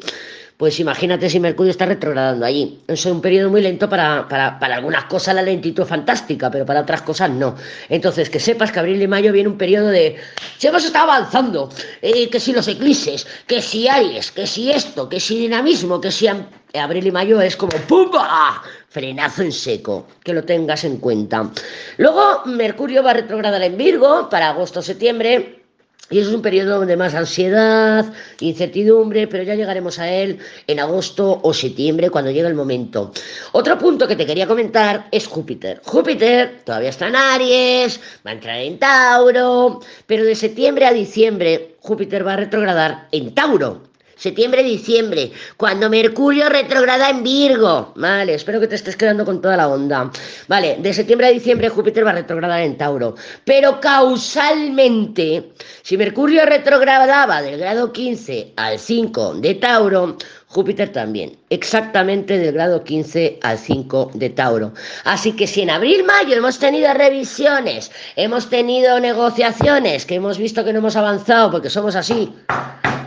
Pues 0.57 0.79
imagínate 0.79 1.29
si 1.29 1.39
Mercurio 1.41 1.71
está 1.71 1.85
retrogradando 1.85 2.45
allí. 2.45 2.79
Es 2.87 3.05
un 3.05 3.19
periodo 3.19 3.49
muy 3.49 3.61
lento 3.61 3.89
para, 3.89 4.25
para, 4.29 4.57
para, 4.57 4.75
algunas 4.75 5.03
cosas 5.05 5.35
la 5.35 5.41
lentitud 5.41 5.83
es 5.83 5.89
fantástica, 5.89 6.49
pero 6.49 6.65
para 6.65 6.81
otras 6.81 7.01
cosas 7.01 7.29
no. 7.29 7.55
Entonces, 7.89 8.29
que 8.29 8.39
sepas 8.39 8.71
que 8.71 8.79
abril 8.79 9.01
y 9.01 9.07
mayo 9.07 9.33
viene 9.33 9.49
un 9.49 9.57
periodo 9.57 9.87
de... 9.87 10.15
Si 10.57 10.67
hemos 10.67 10.85
estado 10.85 11.11
avanzando, 11.11 11.69
eh, 12.01 12.29
que 12.29 12.39
si 12.39 12.53
los 12.53 12.69
eclipses, 12.69 13.27
que 13.47 13.61
si 13.61 13.89
Aries, 13.89 14.31
que 14.31 14.47
si 14.47 14.71
esto, 14.71 15.09
que 15.09 15.19
si 15.19 15.37
dinamismo, 15.39 15.99
que 15.99 16.11
si 16.11 16.27
abril 16.27 17.07
y 17.07 17.11
mayo 17.11 17.41
es 17.41 17.57
como 17.57 17.77
¡pumba! 17.87 18.63
frenazo 18.87 19.41
en 19.41 19.51
seco, 19.51 20.07
que 20.23 20.33
lo 20.33 20.45
tengas 20.45 20.85
en 20.85 20.97
cuenta. 20.97 21.51
Luego, 21.97 22.45
Mercurio 22.45 23.03
va 23.03 23.11
a 23.11 23.15
retrogradar 23.15 23.61
en 23.61 23.75
Virgo 23.75 24.29
para 24.29 24.51
agosto-septiembre. 24.51 25.64
Y 26.09 26.19
es 26.19 26.27
un 26.27 26.41
periodo 26.43 26.85
de 26.85 26.97
más 26.97 27.15
ansiedad, 27.15 28.05
incertidumbre, 28.39 29.27
pero 29.27 29.43
ya 29.43 29.55
llegaremos 29.55 29.97
a 29.97 30.07
él 30.07 30.37
en 30.67 30.79
agosto 30.79 31.39
o 31.41 31.53
septiembre 31.53 32.11
cuando 32.11 32.29
llegue 32.29 32.47
el 32.47 32.53
momento. 32.53 33.11
Otro 33.53 33.77
punto 33.79 34.07
que 34.07 34.15
te 34.15 34.25
quería 34.25 34.45
comentar 34.45 35.07
es 35.11 35.25
Júpiter. 35.25 35.81
Júpiter 35.83 36.61
todavía 36.63 36.89
está 36.89 37.07
en 37.07 37.15
Aries, 37.15 37.99
va 38.25 38.31
a 38.31 38.33
entrar 38.33 38.59
en 38.59 38.77
Tauro, 38.77 39.79
pero 40.05 40.23
de 40.23 40.35
septiembre 40.35 40.85
a 40.85 40.93
diciembre 40.93 41.75
Júpiter 41.79 42.25
va 42.25 42.33
a 42.33 42.37
retrogradar 42.37 43.07
en 43.11 43.33
Tauro 43.33 43.94
septiembre, 44.15 44.63
diciembre, 44.63 45.31
cuando 45.57 45.89
Mercurio 45.89 46.49
retrograda 46.49 47.09
en 47.09 47.23
Virgo. 47.23 47.93
Vale, 47.95 48.33
espero 48.33 48.59
que 48.59 48.67
te 48.67 48.75
estés 48.75 48.95
quedando 48.95 49.25
con 49.25 49.41
toda 49.41 49.57
la 49.57 49.67
onda. 49.67 50.11
Vale, 50.47 50.77
de 50.79 50.93
septiembre 50.93 51.27
a 51.27 51.31
diciembre 51.31 51.69
Júpiter 51.69 52.05
va 52.05 52.11
a 52.11 52.15
retrogradar 52.15 52.61
en 52.61 52.77
Tauro. 52.77 53.15
Pero 53.43 53.79
causalmente, 53.79 55.51
si 55.81 55.97
Mercurio 55.97 56.45
retrogradaba 56.45 57.41
del 57.41 57.59
grado 57.59 57.91
15 57.91 58.53
al 58.55 58.79
5 58.79 59.35
de 59.35 59.55
Tauro, 59.55 60.17
Júpiter 60.47 60.91
también, 60.91 61.37
exactamente 61.49 62.37
del 62.37 62.53
grado 62.53 62.83
15 62.83 63.39
al 63.41 63.57
5 63.57 64.11
de 64.13 64.29
Tauro. 64.29 64.73
Así 65.03 65.33
que 65.33 65.47
si 65.47 65.61
en 65.61 65.69
abril, 65.69 66.03
mayo 66.05 66.35
hemos 66.35 66.59
tenido 66.59 66.93
revisiones, 66.93 67.91
hemos 68.15 68.49
tenido 68.49 68.99
negociaciones, 68.99 70.05
que 70.05 70.15
hemos 70.15 70.37
visto 70.37 70.63
que 70.63 70.71
no 70.71 70.79
hemos 70.79 70.95
avanzado 70.95 71.51
porque 71.51 71.69
somos 71.69 71.95
así, 71.95 72.31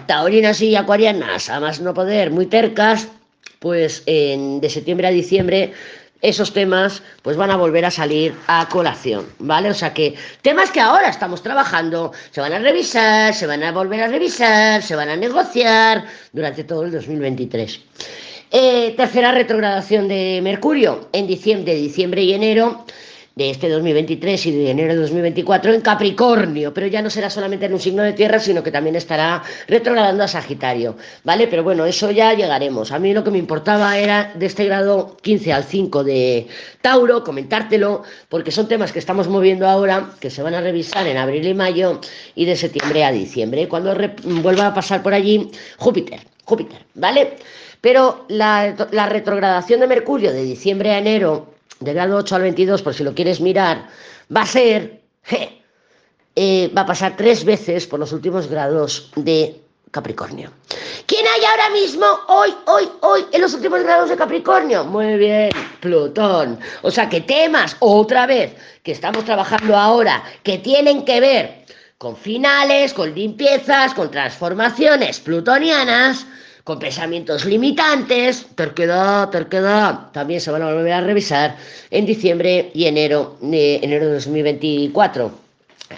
taurinas 0.07 0.61
y 0.61 0.75
acuarianas, 0.75 1.49
a 1.49 1.61
más 1.61 1.81
no 1.81 1.95
poder, 1.95 2.31
muy 2.31 2.47
tercas, 2.47 3.09
pues 3.61 4.03
en, 4.07 4.61
de 4.61 4.71
septiembre 4.71 5.07
a 5.07 5.11
diciembre 5.11 5.73
esos 6.21 6.53
temas 6.53 7.03
pues 7.23 7.37
van 7.37 7.51
a 7.51 7.57
volver 7.57 7.85
a 7.85 7.91
salir 7.91 8.35
a 8.47 8.69
colación, 8.69 9.27
¿vale? 9.39 9.71
O 9.71 9.75
sea 9.75 9.95
que 9.95 10.15
temas 10.43 10.71
que 10.71 10.81
ahora 10.81 11.09
estamos 11.09 11.43
trabajando 11.43 12.13
se 12.31 12.41
van 12.41 12.53
a 12.53 12.59
revisar, 12.59 13.35
se 13.35 13.47
van 13.47 13.63
a 13.63 13.73
volver 13.73 14.03
a 14.03 14.09
revisar, 14.09 14.83
se 14.83 14.97
van 14.97 15.09
a 15.09 15.17
negociar 15.17 16.05
durante 16.33 16.65
todo 16.65 16.85
el 16.85 16.91
2023. 16.91 17.81
Eh, 18.51 18.95
tercera 18.97 19.33
retrogradación 19.33 20.09
de 20.09 20.41
Mercurio 20.43 21.09
en 21.13 21.27
diciembre, 21.27 21.75
diciembre 21.75 22.23
y 22.23 22.33
enero 22.33 22.85
de 23.39 23.51
este 23.51 23.69
2023 23.69 24.47
y 24.47 24.51
de 24.51 24.71
enero 24.71 24.95
de 24.95 25.01
2024 25.01 25.73
en 25.73 25.81
Capricornio, 25.81 26.75
pero 26.75 26.89
ya 26.89 27.01
no 27.01 27.09
será 27.09 27.31
solamente 27.31 27.67
en 27.67 27.73
un 27.73 27.79
signo 27.79 28.03
de 28.03 28.13
tierra, 28.13 28.41
sino 28.41 28.65
que 28.65 28.73
también 28.73 28.97
estará 28.97 29.45
retrogradando 29.69 30.25
a 30.25 30.29
Sagitario, 30.29 30.97
¿vale? 31.23 31.47
Pero 31.47 31.63
bueno, 31.63 31.87
eso 31.87 32.11
ya 32.11 32.35
llegaremos. 32.35 32.91
A 32.91 32.99
mí 32.99 33.15
lo 33.15 33.23
que 33.23 33.31
me 33.31 33.39
importaba 33.39 33.97
era 33.97 34.33
de 34.35 34.45
este 34.45 34.65
grado 34.65 35.17
15 35.23 35.53
al 35.53 35.63
5 35.63 36.03
de 36.03 36.49
Tauro, 36.83 37.23
comentártelo, 37.23 38.03
porque 38.29 38.51
son 38.51 38.67
temas 38.67 38.91
que 38.91 38.99
estamos 38.99 39.29
moviendo 39.29 39.69
ahora, 39.69 40.11
que 40.19 40.31
se 40.31 40.43
van 40.43 40.55
a 40.55 40.61
revisar 40.61 41.07
en 41.07 41.17
abril 41.17 41.47
y 41.47 41.55
mayo 41.55 42.01
y 42.35 42.45
de 42.45 42.57
septiembre 42.57 43.05
a 43.05 43.13
diciembre, 43.13 43.69
cuando 43.69 43.95
vuelva 44.43 44.67
a 44.67 44.75
pasar 44.75 45.01
por 45.01 45.15
allí 45.15 45.49
Júpiter, 45.77 46.19
Júpiter, 46.43 46.85
¿vale? 46.95 47.37
Pero 47.81 48.25
la, 48.27 48.75
la 48.91 49.07
retrogradación 49.07 49.79
de 49.79 49.87
Mercurio 49.87 50.33
de 50.33 50.43
diciembre 50.43 50.91
a 50.91 50.99
enero 50.99 51.58
de 51.81 51.93
grado 51.93 52.17
8 52.17 52.37
al 52.37 52.43
22, 52.43 52.83
por 52.83 52.95
si 52.95 53.05
lo 53.05 53.15
quieres 53.15 53.41
mirar, 53.41 53.89
va 54.35 54.43
a 54.43 54.47
ser, 54.47 55.01
eh, 56.35 56.73
va 56.77 56.83
a 56.83 56.87
pasar 56.87 57.17
tres 57.17 57.45
veces 57.45 57.87
por 57.87 58.01
los 58.01 58.13
últimos 58.13 58.49
grados 58.49 59.11
de 59.17 59.61
Capricornio. 59.91 60.51
¿Quién 61.07 61.25
hay 61.27 61.45
ahora 61.45 61.71
mismo, 61.71 62.07
hoy, 62.29 62.55
hoy, 62.67 62.89
hoy, 63.01 63.27
en 63.33 63.41
los 63.41 63.55
últimos 63.55 63.83
grados 63.83 64.11
de 64.11 64.17
Capricornio? 64.17 64.85
Muy 64.85 65.17
bien, 65.17 65.51
Plutón. 65.81 66.59
O 66.83 66.91
sea 66.91 67.09
que 67.09 67.23
temas, 67.23 67.77
otra 67.81 68.27
vez, 68.27 68.55
que 68.83 68.93
estamos 68.93 69.25
trabajando 69.25 69.77
ahora, 69.77 70.23
que 70.43 70.59
tienen 70.59 71.05
que 71.05 71.21
ver 71.21 71.65
con 71.97 72.17
finales, 72.17 72.93
con 72.93 73.15
limpiezas, 73.15 73.95
con 73.95 74.11
transformaciones 74.11 75.19
plutonianas, 75.21 76.27
con 76.69 76.79
pensamientos 76.79 77.47
limitantes, 77.47 78.45
terquedad, 78.55 79.31
terquedad, 79.31 80.11
también 80.13 80.39
se 80.39 80.51
van 80.51 80.61
a 80.61 80.71
volver 80.71 80.93
a 80.93 81.01
revisar 81.01 81.57
en 81.91 82.05
diciembre 82.05 82.71
y 82.75 82.85
enero, 82.85 83.39
de 83.41 83.77
enero 83.77 84.09
de 84.09 84.13
2024 84.17 85.48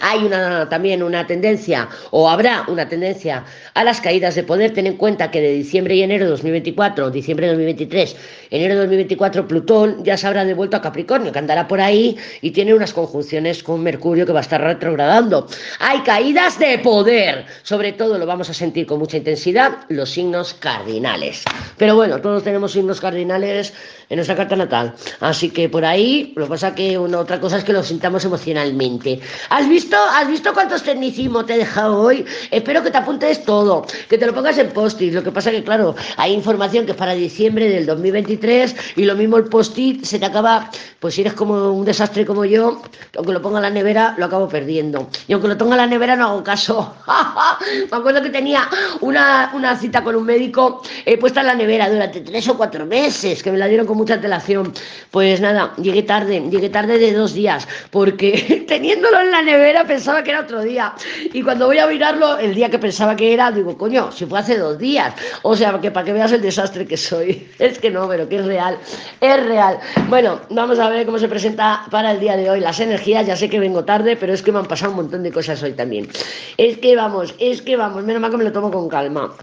hay 0.00 0.28
también 0.68 1.02
una 1.02 1.26
tendencia, 1.26 1.88
o 2.10 2.28
habrá 2.28 2.64
una 2.68 2.88
tendencia 2.88 3.44
a 3.74 3.84
las 3.84 4.00
caídas 4.00 4.34
de 4.34 4.44
poder. 4.44 4.72
Ten 4.72 4.86
en 4.86 4.96
cuenta 4.96 5.30
que 5.30 5.40
de 5.40 5.52
diciembre 5.52 5.96
y 5.96 6.02
enero 6.02 6.24
de 6.26 6.30
2024, 6.30 7.10
diciembre 7.10 7.46
de 7.46 7.52
2023, 7.52 8.16
enero 8.50 8.74
de 8.74 8.80
2024, 8.80 9.48
Plutón 9.48 10.04
ya 10.04 10.16
se 10.16 10.26
habrá 10.26 10.44
devuelto 10.44 10.76
a 10.76 10.80
Capricornio, 10.80 11.32
que 11.32 11.38
andará 11.38 11.66
por 11.66 11.80
ahí 11.80 12.16
y 12.40 12.52
tiene 12.52 12.72
unas 12.72 12.92
conjunciones 12.92 13.62
con 13.62 13.82
Mercurio 13.82 14.26
que 14.26 14.32
va 14.32 14.40
a 14.40 14.42
estar 14.42 14.60
retrogradando. 14.60 15.48
Hay 15.80 16.00
caídas 16.00 16.58
de 16.58 16.78
poder, 16.78 17.46
sobre 17.62 17.92
todo 17.92 18.16
lo 18.18 18.26
vamos 18.26 18.48
a 18.48 18.54
sentir 18.54 18.86
con 18.86 18.98
mucha 18.98 19.16
intensidad 19.16 19.78
los 19.88 20.10
signos 20.10 20.54
cardinales. 20.54 21.44
Pero 21.76 21.96
bueno, 21.96 22.20
todos 22.20 22.44
tenemos 22.44 22.72
signos 22.72 23.00
cardinales 23.00 23.72
en 24.08 24.16
nuestra 24.16 24.36
carta 24.36 24.56
natal, 24.56 24.94
así 25.20 25.50
que 25.50 25.68
por 25.68 25.84
ahí, 25.84 26.32
lo 26.36 26.44
que 26.44 26.50
pasa 26.50 26.74
que 26.74 26.98
una 26.98 27.18
otra 27.18 27.40
cosa 27.40 27.58
es 27.58 27.64
que 27.64 27.72
lo 27.72 27.82
sintamos 27.82 28.24
emocionalmente. 28.24 29.20
¿Has 29.50 29.68
visto 29.68 29.79
visto, 29.80 29.96
¿Has 29.96 30.28
visto 30.28 30.52
cuántos 30.52 30.82
tecnicismos 30.82 31.46
te 31.46 31.54
he 31.54 31.58
dejado 31.58 32.02
hoy? 32.02 32.24
Espero 32.50 32.82
que 32.82 32.90
te 32.90 32.98
apuntes 32.98 33.42
todo, 33.44 33.86
que 34.08 34.18
te 34.18 34.26
lo 34.26 34.34
pongas 34.34 34.58
en 34.58 34.68
post-it. 34.70 35.14
Lo 35.14 35.22
que 35.22 35.32
pasa 35.32 35.50
que, 35.50 35.64
claro, 35.64 35.94
hay 36.16 36.34
información 36.34 36.84
que 36.84 36.92
es 36.92 36.96
para 36.98 37.12
diciembre 37.12 37.68
del 37.68 37.86
2023 37.86 38.76
y 38.96 39.04
lo 39.04 39.14
mismo 39.14 39.38
el 39.38 39.44
post-it 39.44 40.04
se 40.04 40.18
te 40.18 40.26
acaba, 40.26 40.70
pues 40.98 41.14
si 41.14 41.22
eres 41.22 41.32
como 41.32 41.72
un 41.72 41.84
desastre 41.84 42.26
como 42.26 42.44
yo, 42.44 42.82
aunque 43.16 43.32
lo 43.32 43.40
ponga 43.40 43.58
en 43.58 43.62
la 43.62 43.70
nevera, 43.70 44.14
lo 44.18 44.26
acabo 44.26 44.48
perdiendo. 44.48 45.08
Y 45.28 45.32
aunque 45.32 45.48
lo 45.48 45.56
ponga 45.56 45.72
en 45.72 45.78
la 45.78 45.86
nevera, 45.86 46.14
no 46.14 46.26
hago 46.26 46.44
caso. 46.44 46.94
Me 47.90 47.96
acuerdo 47.96 48.22
que 48.22 48.30
tenía 48.30 48.68
una, 49.00 49.50
una 49.54 49.76
cita 49.76 50.04
con 50.04 50.14
un 50.14 50.24
médico 50.24 50.82
eh, 51.06 51.16
puesta 51.16 51.40
en 51.40 51.46
la 51.46 51.54
nevera 51.54 51.88
durante 51.88 52.20
tres 52.20 52.48
o 52.48 52.56
cuatro 52.56 52.84
meses, 52.84 53.42
que 53.42 53.50
me 53.50 53.58
la 53.58 53.66
dieron 53.66 53.86
con 53.86 53.96
mucha 53.96 54.14
antelación. 54.14 54.72
Pues 55.10 55.40
nada, 55.40 55.72
llegué 55.78 56.02
tarde, 56.02 56.42
llegué 56.50 56.68
tarde 56.68 56.98
de 56.98 57.12
dos 57.12 57.32
días, 57.32 57.66
porque 57.90 58.64
teniéndolo 58.68 59.20
en 59.20 59.30
la 59.30 59.42
nevera, 59.42 59.69
pensaba 59.86 60.22
que 60.22 60.30
era 60.30 60.40
otro 60.40 60.62
día. 60.62 60.94
Y 61.32 61.42
cuando 61.42 61.66
voy 61.66 61.78
a 61.78 61.86
mirarlo, 61.86 62.38
el 62.38 62.54
día 62.54 62.70
que 62.70 62.78
pensaba 62.78 63.16
que 63.16 63.32
era, 63.32 63.50
digo, 63.50 63.76
coño, 63.76 64.12
si 64.12 64.26
fue 64.26 64.38
hace 64.38 64.58
dos 64.58 64.78
días. 64.78 65.14
O 65.42 65.56
sea, 65.56 65.80
que 65.80 65.90
para 65.90 66.04
que 66.04 66.12
veas 66.12 66.32
el 66.32 66.42
desastre 66.42 66.86
que 66.86 66.96
soy. 66.96 67.48
Es 67.58 67.78
que 67.78 67.90
no, 67.90 68.08
pero 68.08 68.28
que 68.28 68.36
es 68.36 68.44
real. 68.44 68.78
Es 69.20 69.44
real. 69.44 69.78
Bueno, 70.08 70.40
vamos 70.50 70.78
a 70.78 70.88
ver 70.88 71.06
cómo 71.06 71.18
se 71.18 71.28
presenta 71.28 71.84
para 71.90 72.12
el 72.12 72.20
día 72.20 72.36
de 72.36 72.50
hoy 72.50 72.60
las 72.60 72.80
energías. 72.80 73.26
Ya 73.26 73.36
sé 73.36 73.48
que 73.48 73.60
vengo 73.60 73.84
tarde, 73.84 74.16
pero 74.16 74.32
es 74.32 74.42
que 74.42 74.52
me 74.52 74.58
han 74.58 74.66
pasado 74.66 74.90
un 74.92 74.96
montón 74.96 75.22
de 75.22 75.30
cosas 75.30 75.62
hoy 75.62 75.72
también. 75.72 76.08
Es 76.56 76.78
que 76.78 76.96
vamos, 76.96 77.34
es 77.38 77.62
que 77.62 77.76
vamos, 77.76 78.02
menos 78.04 78.20
mal 78.20 78.30
que 78.30 78.36
me 78.38 78.44
lo 78.44 78.52
tomo 78.52 78.70
con 78.70 78.88
calma. 78.88 79.34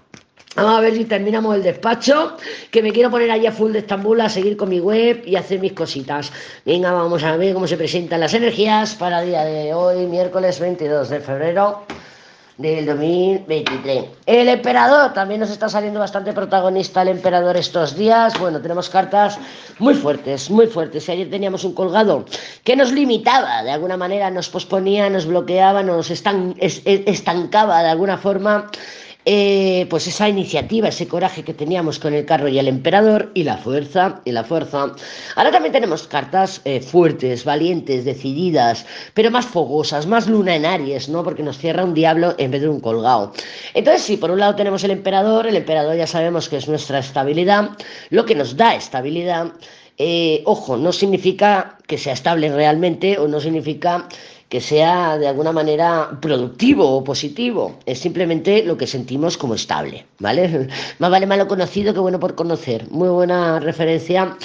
Vamos 0.55 0.77
a 0.77 0.81
ver 0.81 0.95
si 0.95 1.05
terminamos 1.05 1.55
el 1.55 1.61
despacho, 1.61 2.35
que 2.71 2.81
me 2.81 2.91
quiero 2.91 3.11
poner 3.11 3.29
allá 3.29 3.51
full 3.51 3.71
de 3.73 3.79
Estambul 3.79 4.19
a 4.21 4.29
seguir 4.29 4.57
con 4.57 4.69
mi 4.69 4.79
web 4.79 5.21
y 5.25 5.35
hacer 5.35 5.59
mis 5.59 5.73
cositas. 5.73 6.31
Venga, 6.65 6.91
vamos 6.91 7.23
a 7.23 7.37
ver 7.37 7.53
cómo 7.53 7.67
se 7.67 7.77
presentan 7.77 8.21
las 8.21 8.33
energías 8.33 8.95
para 8.95 9.21
el 9.21 9.29
día 9.29 9.43
de 9.43 9.73
hoy, 9.75 10.07
miércoles 10.07 10.59
22 10.59 11.09
de 11.09 11.19
febrero 11.19 11.83
del 12.57 12.87
2023. 12.87 14.05
El 14.25 14.47
emperador 14.49 15.13
también 15.13 15.41
nos 15.41 15.51
está 15.51 15.69
saliendo 15.69 15.99
bastante 15.99 16.33
protagonista 16.33 17.03
el 17.03 17.09
emperador 17.09 17.55
estos 17.55 17.95
días. 17.95 18.33
Bueno, 18.39 18.59
tenemos 18.59 18.89
cartas 18.89 19.37
muy 19.77 19.93
fuertes, 19.93 20.49
muy 20.49 20.65
fuertes. 20.65 21.07
Y 21.07 21.11
ayer 21.11 21.29
teníamos 21.29 21.65
un 21.65 21.73
colgado 21.73 22.25
que 22.63 22.75
nos 22.75 22.91
limitaba, 22.91 23.61
de 23.61 23.69
alguna 23.69 23.95
manera 23.95 24.31
nos 24.31 24.49
posponía, 24.49 25.07
nos 25.07 25.27
bloqueaba, 25.27 25.83
nos 25.83 26.09
estancaba 26.09 27.83
de 27.83 27.89
alguna 27.89 28.17
forma 28.17 28.71
eh, 29.29 29.87
pues 29.89 30.07
esa 30.07 30.29
iniciativa, 30.29 30.87
ese 30.87 31.05
coraje 31.05 31.43
que 31.43 31.53
teníamos 31.53 31.99
con 31.99 32.13
el 32.13 32.23
carro 32.25 32.47
y 32.47 32.59
el 32.59 32.69
emperador 32.69 33.29
y 33.33 33.43
la 33.43 33.57
fuerza 33.57 34.21
y 34.23 34.31
la 34.31 34.45
fuerza. 34.45 34.93
Ahora 35.35 35.51
también 35.51 35.73
tenemos 35.73 36.07
cartas 36.07 36.61
eh, 36.63 36.79
fuertes, 36.79 37.43
valientes, 37.43 38.05
decididas, 38.05 38.85
pero 39.13 39.29
más 39.29 39.45
fogosas, 39.45 40.07
más 40.07 40.29
luna 40.29 40.55
en 40.55 40.65
Aries, 40.65 41.09
¿no? 41.09 41.25
Porque 41.25 41.43
nos 41.43 41.57
cierra 41.57 41.83
un 41.83 41.93
diablo 41.93 42.35
en 42.37 42.51
vez 42.51 42.61
de 42.61 42.69
un 42.69 42.79
colgado. 42.79 43.33
Entonces, 43.73 44.03
sí, 44.03 44.15
por 44.15 44.31
un 44.31 44.39
lado 44.39 44.55
tenemos 44.55 44.85
el 44.85 44.91
emperador, 44.91 45.45
el 45.45 45.57
emperador 45.57 45.97
ya 45.97 46.07
sabemos 46.07 46.47
que 46.47 46.55
es 46.55 46.69
nuestra 46.69 46.99
estabilidad, 46.99 47.71
lo 48.09 48.25
que 48.25 48.33
nos 48.33 48.55
da 48.55 48.75
estabilidad. 48.75 49.51
Eh, 49.97 50.41
ojo, 50.45 50.77
no 50.77 50.93
significa 50.93 51.77
que 51.85 51.97
sea 51.97 52.13
estable 52.13 52.49
realmente 52.49 53.17
o 53.17 53.27
no 53.27 53.41
significa 53.41 54.07
que 54.49 54.61
sea 54.61 55.17
de 55.17 55.27
alguna 55.27 55.51
manera 55.51 56.17
productivo 56.21 56.89
o 56.95 57.03
positivo, 57.03 57.79
es 57.85 57.99
simplemente 57.99 58.63
lo 58.63 58.77
que 58.77 58.87
sentimos 58.87 59.37
como 59.37 59.55
estable, 59.55 60.05
¿vale? 60.19 60.69
Más 60.99 61.11
vale 61.11 61.27
malo 61.27 61.47
conocido 61.47 61.93
que 61.93 61.99
bueno 61.99 62.19
por 62.19 62.35
conocer. 62.35 62.89
Muy 62.89 63.09
buena 63.09 63.59
referencia 63.59 64.37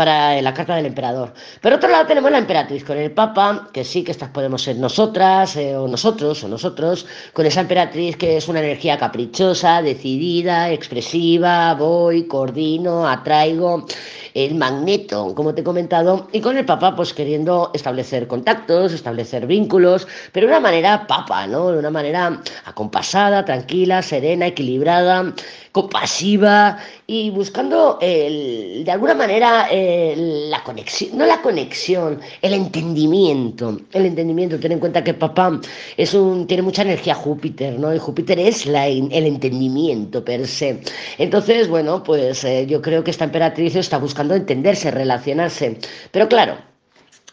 para 0.00 0.40
la 0.40 0.54
carta 0.54 0.76
del 0.76 0.86
emperador. 0.86 1.34
Por 1.60 1.74
otro 1.74 1.90
lado 1.90 2.06
tenemos 2.06 2.30
la 2.30 2.38
emperatriz 2.38 2.84
con 2.84 2.96
el 2.96 3.10
papa, 3.10 3.68
que 3.70 3.84
sí 3.84 4.02
que 4.02 4.12
estas 4.12 4.30
podemos 4.30 4.62
ser 4.62 4.76
nosotras 4.76 5.56
eh, 5.56 5.76
o 5.76 5.86
nosotros 5.88 6.42
o 6.42 6.48
nosotros, 6.48 7.04
con 7.34 7.44
esa 7.44 7.60
emperatriz 7.60 8.16
que 8.16 8.38
es 8.38 8.48
una 8.48 8.60
energía 8.60 8.96
caprichosa, 8.96 9.82
decidida, 9.82 10.70
expresiva, 10.70 11.74
voy, 11.74 12.26
coordino, 12.26 13.06
atraigo, 13.06 13.84
el 14.32 14.54
magneto, 14.54 15.34
como 15.34 15.54
te 15.54 15.60
he 15.60 15.64
comentado, 15.64 16.28
y 16.32 16.40
con 16.40 16.56
el 16.56 16.64
papa 16.64 16.96
pues 16.96 17.12
queriendo 17.12 17.70
establecer 17.74 18.26
contactos, 18.26 18.94
establecer 18.94 19.46
vínculos, 19.46 20.08
pero 20.32 20.46
de 20.46 20.52
una 20.52 20.60
manera 20.60 21.06
papa, 21.06 21.46
¿no? 21.46 21.72
De 21.72 21.78
una 21.78 21.90
manera 21.90 22.40
acompasada, 22.64 23.44
tranquila, 23.44 24.00
serena, 24.00 24.46
equilibrada, 24.46 25.34
compasiva 25.72 26.78
y 27.06 27.30
buscando 27.30 27.98
de 28.00 28.90
alguna 28.90 29.14
manera 29.14 29.68
la 30.16 30.62
conexión, 30.62 31.18
no 31.18 31.26
la 31.26 31.40
conexión, 31.42 32.20
el 32.42 32.54
entendimiento, 32.54 33.80
el 33.92 34.06
entendimiento. 34.06 34.58
Ten 34.58 34.72
en 34.72 34.80
cuenta 34.80 35.04
que 35.04 35.14
papá 35.14 35.60
es 35.96 36.14
un, 36.14 36.46
tiene 36.46 36.62
mucha 36.62 36.82
energía 36.82 37.14
Júpiter, 37.14 37.78
¿no? 37.78 37.94
Y 37.94 37.98
Júpiter 37.98 38.38
es 38.38 38.66
la, 38.66 38.86
el 38.86 39.26
entendimiento 39.26 40.24
per 40.24 40.46
se. 40.46 40.80
Entonces, 41.18 41.68
bueno, 41.68 42.02
pues 42.02 42.44
eh, 42.44 42.66
yo 42.66 42.80
creo 42.82 43.04
que 43.04 43.10
esta 43.10 43.24
emperatriz 43.24 43.76
está 43.76 43.98
buscando 43.98 44.34
entenderse, 44.34 44.90
relacionarse. 44.90 45.78
Pero 46.10 46.28
claro, 46.28 46.56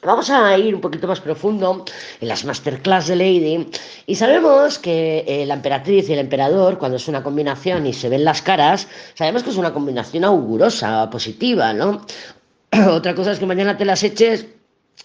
Vamos 0.03 0.29
a 0.29 0.55
ir 0.57 0.75
un 0.75 0.81
poquito 0.81 1.07
más 1.07 1.19
profundo 1.19 1.83
en 2.21 2.27
las 2.27 2.45
masterclass 2.45 3.07
de 3.07 3.15
Lady 3.15 3.67
y 4.05 4.13
sabemos 4.13 4.77
que 4.77 5.25
eh, 5.27 5.45
la 5.47 5.55
emperatriz 5.55 6.07
y 6.07 6.13
el 6.13 6.19
emperador, 6.19 6.77
cuando 6.77 6.97
es 6.97 7.07
una 7.07 7.23
combinación 7.23 7.87
y 7.87 7.93
se 7.93 8.07
ven 8.07 8.23
las 8.23 8.43
caras, 8.43 8.87
sabemos 9.15 9.41
que 9.41 9.49
es 9.49 9.57
una 9.57 9.73
combinación 9.73 10.23
augurosa, 10.23 11.09
positiva, 11.09 11.73
¿no? 11.73 12.05
Otra 12.89 13.15
cosa 13.15 13.31
es 13.31 13.39
que 13.39 13.45
mañana 13.45 13.77
te 13.77 13.85
las 13.85 14.03
eches 14.03 14.45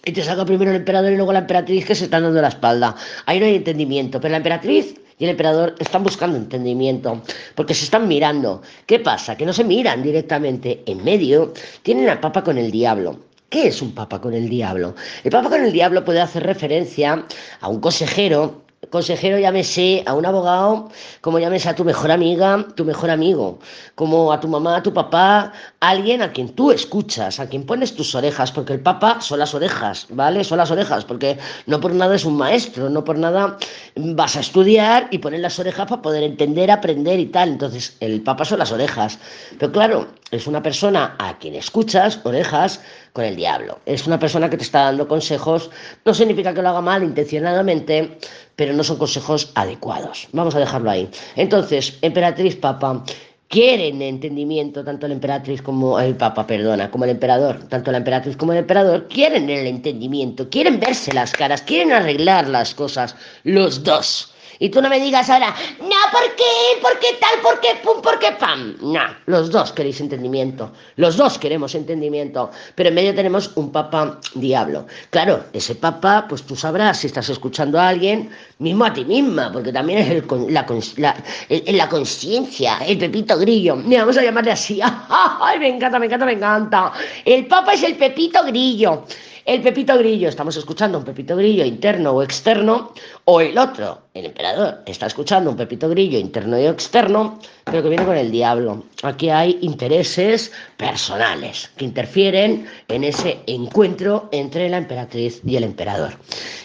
y 0.05 0.11
te 0.11 0.23
salga 0.23 0.45
primero 0.45 0.71
el 0.71 0.77
emperador 0.77 1.11
y 1.11 1.15
luego 1.15 1.33
la 1.33 1.39
emperatriz 1.39 1.85
que 1.85 1.95
se 1.95 2.05
están 2.05 2.23
dando 2.23 2.41
la 2.41 2.49
espalda. 2.49 2.95
Ahí 3.25 3.39
no 3.39 3.45
hay 3.45 3.55
entendimiento, 3.55 4.19
pero 4.19 4.31
la 4.31 4.37
emperatriz 4.37 4.95
y 5.17 5.23
el 5.23 5.31
emperador 5.31 5.75
están 5.79 6.03
buscando 6.03 6.37
entendimiento, 6.37 7.21
porque 7.55 7.73
se 7.73 7.85
están 7.85 8.07
mirando. 8.07 8.61
¿Qué 8.85 8.99
pasa? 8.99 9.37
Que 9.37 9.45
no 9.45 9.53
se 9.53 9.63
miran 9.63 10.03
directamente. 10.03 10.83
En 10.85 11.03
medio 11.03 11.53
tienen 11.83 12.09
al 12.09 12.19
Papa 12.19 12.43
con 12.43 12.57
el 12.57 12.71
diablo. 12.71 13.19
¿Qué 13.49 13.67
es 13.67 13.83
un 13.83 13.93
papa 13.93 14.19
con 14.19 14.33
el 14.33 14.49
diablo? 14.49 14.95
El 15.23 15.29
papa 15.29 15.49
con 15.49 15.63
el 15.63 15.71
diablo 15.71 16.03
puede 16.03 16.19
hacer 16.21 16.41
referencia 16.41 17.23
a 17.61 17.67
un 17.67 17.79
consejero 17.79 18.63
consejero 18.89 19.39
llámese 19.39 20.03
a 20.05 20.13
un 20.13 20.25
abogado, 20.25 20.89
como 21.21 21.39
llames 21.39 21.65
a 21.65 21.75
tu 21.75 21.83
mejor 21.83 22.11
amiga, 22.11 22.65
tu 22.75 22.85
mejor 22.85 23.09
amigo, 23.09 23.59
como 23.95 24.31
a 24.31 24.39
tu 24.39 24.47
mamá, 24.47 24.77
a 24.77 24.83
tu 24.83 24.93
papá, 24.93 25.53
alguien 25.79 26.21
a 26.21 26.31
quien 26.31 26.49
tú 26.49 26.71
escuchas, 26.71 27.39
a 27.39 27.47
quien 27.47 27.65
pones 27.65 27.95
tus 27.95 28.15
orejas, 28.15 28.51
porque 28.51 28.73
el 28.73 28.79
papa 28.79 29.21
son 29.21 29.39
las 29.39 29.53
orejas, 29.53 30.07
¿vale? 30.09 30.43
Son 30.43 30.57
las 30.57 30.71
orejas, 30.71 31.05
porque 31.05 31.37
no 31.65 31.79
por 31.79 31.93
nada 31.93 32.15
es 32.15 32.25
un 32.25 32.37
maestro, 32.37 32.89
no 32.89 33.03
por 33.03 33.17
nada 33.17 33.57
vas 33.95 34.35
a 34.35 34.39
estudiar 34.39 35.07
y 35.11 35.19
poner 35.19 35.39
las 35.39 35.59
orejas 35.59 35.87
para 35.87 36.01
poder 36.01 36.23
entender, 36.23 36.71
aprender 36.71 37.19
y 37.19 37.27
tal. 37.27 37.49
Entonces, 37.49 37.95
el 37.99 38.21
papa 38.21 38.45
son 38.45 38.59
las 38.59 38.71
orejas. 38.71 39.19
Pero 39.59 39.71
claro, 39.71 40.07
es 40.31 40.47
una 40.47 40.61
persona 40.61 41.15
a 41.19 41.37
quien 41.37 41.55
escuchas, 41.55 42.19
orejas, 42.23 42.81
con 43.13 43.23
el 43.23 43.35
diablo. 43.35 43.79
Es 43.85 44.07
una 44.07 44.19
persona 44.19 44.49
que 44.49 44.57
te 44.57 44.63
está 44.63 44.85
dando 44.85 45.07
consejos, 45.07 45.69
no 46.03 46.13
significa 46.13 46.53
que 46.53 46.61
lo 46.63 46.69
haga 46.69 46.81
mal 46.81 47.03
intencionadamente, 47.03 48.17
pero 48.55 48.73
no 48.73 48.83
son 48.83 48.97
consejos 48.97 49.51
adecuados. 49.53 50.27
Vamos 50.31 50.55
a 50.55 50.59
dejarlo 50.59 50.89
ahí. 50.89 51.09
Entonces, 51.35 51.97
emperatriz 52.01 52.55
papa, 52.55 53.03
quieren 53.47 54.01
entendimiento, 54.01 54.83
tanto 54.83 55.07
la 55.07 55.13
emperatriz 55.13 55.61
como 55.61 55.99
el 55.99 56.15
papa, 56.15 56.47
perdona, 56.47 56.89
como 56.89 57.03
el 57.03 57.11
emperador, 57.11 57.59
tanto 57.69 57.91
la 57.91 57.99
emperatriz 57.99 58.35
como 58.35 58.51
el 58.51 58.57
emperador, 58.57 59.07
quieren 59.07 59.47
el 59.47 59.67
entendimiento, 59.67 60.49
quieren 60.49 60.79
verse 60.79 61.13
las 61.13 61.33
caras, 61.33 61.61
quieren 61.61 61.91
arreglar 61.91 62.47
las 62.47 62.73
cosas, 62.73 63.15
los 63.43 63.83
dos. 63.83 64.32
Y 64.59 64.69
tú 64.69 64.81
no 64.81 64.89
me 64.89 64.99
digas 64.99 65.29
ahora, 65.29 65.53
no, 65.79 66.11
¿por 66.11 66.35
qué? 66.35 66.81
¿Por 66.81 66.99
qué 66.99 67.17
tal? 67.19 67.39
¿Por 67.41 67.59
qué 67.59 67.69
pum? 67.83 68.01
¿Por 68.01 68.19
qué 68.19 68.31
pam? 68.33 68.75
No, 68.81 69.01
los 69.25 69.51
dos 69.51 69.71
queréis 69.71 69.99
entendimiento. 70.01 70.71
Los 70.95 71.17
dos 71.17 71.37
queremos 71.37 71.75
entendimiento. 71.75 72.51
Pero 72.75 72.89
en 72.89 72.95
medio 72.95 73.15
tenemos 73.15 73.51
un 73.55 73.71
papa 73.71 74.19
diablo. 74.35 74.85
Claro, 75.09 75.45
ese 75.53 75.75
papa, 75.75 76.25
pues 76.27 76.43
tú 76.43 76.55
sabrás 76.55 76.99
si 76.99 77.07
estás 77.07 77.29
escuchando 77.29 77.79
a 77.79 77.89
alguien, 77.89 78.29
mismo 78.59 78.85
a 78.85 78.93
ti 78.93 79.05
misma, 79.05 79.51
porque 79.51 79.71
también 79.71 79.99
es 79.99 80.09
el, 80.09 80.25
la, 80.49 80.65
la, 80.97 81.15
la 81.49 81.89
conciencia, 81.89 82.77
el 82.85 82.97
pepito 82.97 83.37
grillo. 83.37 83.75
Mira, 83.75 84.01
vamos 84.01 84.17
a 84.17 84.23
llamarle 84.23 84.51
así. 84.51 84.79
¡Ay, 85.09 85.59
me 85.59 85.69
encanta, 85.69 85.99
me 85.99 86.05
encanta, 86.05 86.25
me 86.25 86.33
encanta! 86.33 86.93
El 87.25 87.47
papa 87.47 87.73
es 87.73 87.83
el 87.83 87.95
pepito 87.95 88.43
grillo. 88.45 89.05
El 89.45 89.61
Pepito 89.61 89.97
Grillo, 89.97 90.29
estamos 90.29 90.55
escuchando 90.55 90.97
un 90.97 91.03
Pepito 91.03 91.35
Grillo 91.35 91.65
interno 91.65 92.11
o 92.11 92.23
externo, 92.23 92.93
o 93.25 93.41
el 93.41 93.57
otro, 93.57 94.03
el 94.13 94.27
emperador, 94.27 94.83
está 94.85 95.07
escuchando 95.07 95.51
un 95.51 95.57
Pepito 95.57 95.89
Grillo 95.89 96.17
interno 96.17 96.57
y 96.57 96.65
externo, 96.65 97.39
pero 97.65 97.83
que 97.83 97.89
viene 97.89 98.05
con 98.05 98.15
el 98.15 98.31
diablo. 98.31 98.85
Aquí 99.01 99.29
hay 99.29 99.57
intereses 99.59 100.53
personales 100.77 101.69
que 101.75 101.83
interfieren 101.83 102.67
en 102.87 103.03
ese 103.03 103.39
encuentro 103.45 104.29
entre 104.31 104.69
la 104.69 104.77
emperatriz 104.77 105.41
y 105.45 105.57
el 105.57 105.65
emperador. 105.65 106.13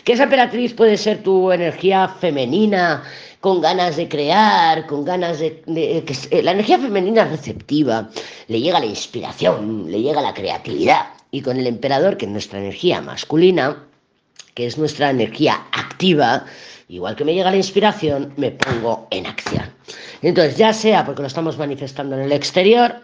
Que 0.04 0.12
esa 0.12 0.24
emperatriz 0.24 0.72
puede 0.72 0.96
ser 0.96 1.24
tu 1.24 1.50
energía 1.50 2.06
femenina, 2.06 3.02
con 3.40 3.60
ganas 3.60 3.96
de 3.96 4.08
crear, 4.08 4.86
con 4.86 5.04
ganas 5.04 5.40
de, 5.40 5.62
que 5.66 6.42
la 6.44 6.52
energía 6.52 6.78
femenina 6.78 7.24
receptiva, 7.24 8.08
le 8.46 8.60
llega 8.60 8.78
la 8.78 8.86
inspiración, 8.86 9.90
le 9.90 10.00
llega 10.00 10.22
la 10.22 10.32
creatividad 10.32 11.17
y 11.30 11.42
con 11.42 11.58
el 11.58 11.66
emperador, 11.66 12.16
que 12.16 12.26
es 12.26 12.32
nuestra 12.32 12.58
energía 12.58 13.00
masculina, 13.00 13.84
que 14.54 14.66
es 14.66 14.78
nuestra 14.78 15.10
energía 15.10 15.66
activa, 15.72 16.44
igual 16.88 17.16
que 17.16 17.24
me 17.24 17.34
llega 17.34 17.50
la 17.50 17.56
inspiración, 17.56 18.32
me 18.36 18.50
pongo 18.50 19.06
en 19.10 19.26
acción. 19.26 19.70
Entonces, 20.22 20.56
ya 20.56 20.72
sea 20.72 21.04
porque 21.04 21.22
lo 21.22 21.28
estamos 21.28 21.58
manifestando 21.58 22.16
en 22.16 22.22
el 22.22 22.32
exterior, 22.32 22.96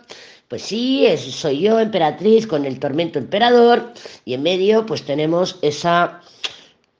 pues 0.49 0.63
sí, 0.63 1.07
soy 1.17 1.61
yo, 1.61 1.81
emperatriz, 1.81 2.47
con 2.47 2.65
el 2.65 2.79
tormento 2.79 3.19
emperador, 3.19 3.93
y 4.25 4.35
en 4.35 4.43
medio, 4.43 4.85
pues 4.85 5.05
tenemos 5.05 5.59
esa, 5.63 6.21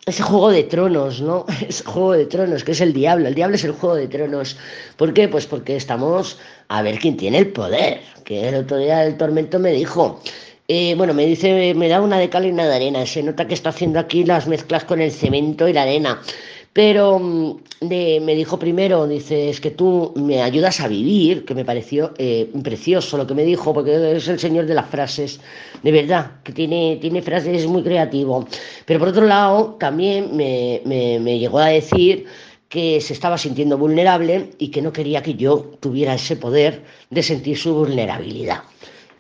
ese 0.07 0.23
juego 0.23 0.51
de 0.51 0.65
tronos, 0.65 1.21
¿no? 1.21 1.47
Ese 1.69 1.85
juego 1.85 2.13
de 2.13 2.27
tronos, 2.27 2.65
que 2.65 2.73
es 2.73 2.81
el 2.81 2.93
diablo. 2.93 3.29
El 3.29 3.35
diablo 3.35 3.57
es 3.57 3.65
el 3.65 3.73
juego 3.73 3.97
de 3.97 4.09
tronos. 4.09 4.57
¿Por 4.97 5.13
qué? 5.15 5.29
Pues 5.29 5.47
porque 5.47 5.77
estamos 5.77 6.39
a 6.69 6.83
ver 6.83 6.99
quién 6.99 7.17
tiene 7.17 7.39
el 7.39 7.49
poder. 7.49 8.01
Que 8.25 8.49
el 8.49 8.55
otro 8.55 8.79
día 8.79 9.05
el 9.05 9.17
tormento 9.17 9.59
me 9.59 9.73
dijo, 9.73 10.21
eh, 10.67 10.95
bueno, 10.97 11.13
me 11.13 11.27
dice, 11.27 11.75
me 11.75 11.89
da 11.89 12.01
una 12.01 12.19
de 12.19 12.31
cal 12.31 12.47
y 12.47 12.51
una 12.51 12.67
de 12.67 12.75
arena. 12.75 13.05
Se 13.07 13.23
nota 13.23 13.47
que 13.47 13.55
está 13.55 13.71
haciendo 13.71 13.99
aquí 13.99 14.25
las 14.25 14.47
mezclas 14.47 14.85
con 14.85 15.01
el 15.01 15.13
cemento 15.13 15.69
y 15.69 15.73
la 15.75 15.83
arena. 15.83 16.21
Pero 16.73 17.19
mm, 17.19 17.57
me 17.83 18.35
dijo 18.35 18.59
primero, 18.59 19.07
dice, 19.07 19.51
es 19.51 19.61
que 19.61 19.71
tú 19.71 20.13
me 20.17 20.43
ayudas 20.43 20.81
a 20.81 20.89
vivir, 20.89 21.45
que 21.45 21.55
me 21.55 21.65
pareció 21.65 22.15
eh, 22.19 22.51
precioso 22.63 23.17
lo 23.17 23.27
que 23.27 23.35
me 23.35 23.45
dijo, 23.45 23.73
porque 23.75 24.17
es 24.17 24.27
el 24.27 24.41
señor 24.41 24.67
de 24.67 24.75
las 24.75 24.89
frases, 24.89 25.41
de 25.83 25.93
verdad, 25.93 26.33
que 26.43 26.53
tiene, 26.53 26.99
tiene 27.01 27.23
frases 27.23 27.67
muy 27.67 27.83
creativo. 27.83 28.47
Pero 28.87 28.99
por 28.99 29.09
otro 29.09 29.27
lado, 29.27 29.77
también 29.79 30.37
me, 30.37 30.81
me 30.85 31.39
llegó 31.39 31.59
a 31.59 31.67
decir 31.69 32.27
que 32.69 33.01
se 33.01 33.13
estaba 33.13 33.39
sintiendo 33.39 33.79
vulnerable 33.79 34.51
y 34.59 34.69
que 34.69 34.83
no 34.83 34.93
quería 34.93 35.23
que 35.23 35.35
yo 35.35 35.59
tuviera 35.79 36.15
ese 36.15 36.37
poder 36.37 36.83
de 37.11 37.23
sentir 37.23 37.57
su 37.57 37.75
vulnerabilidad. 37.75 38.63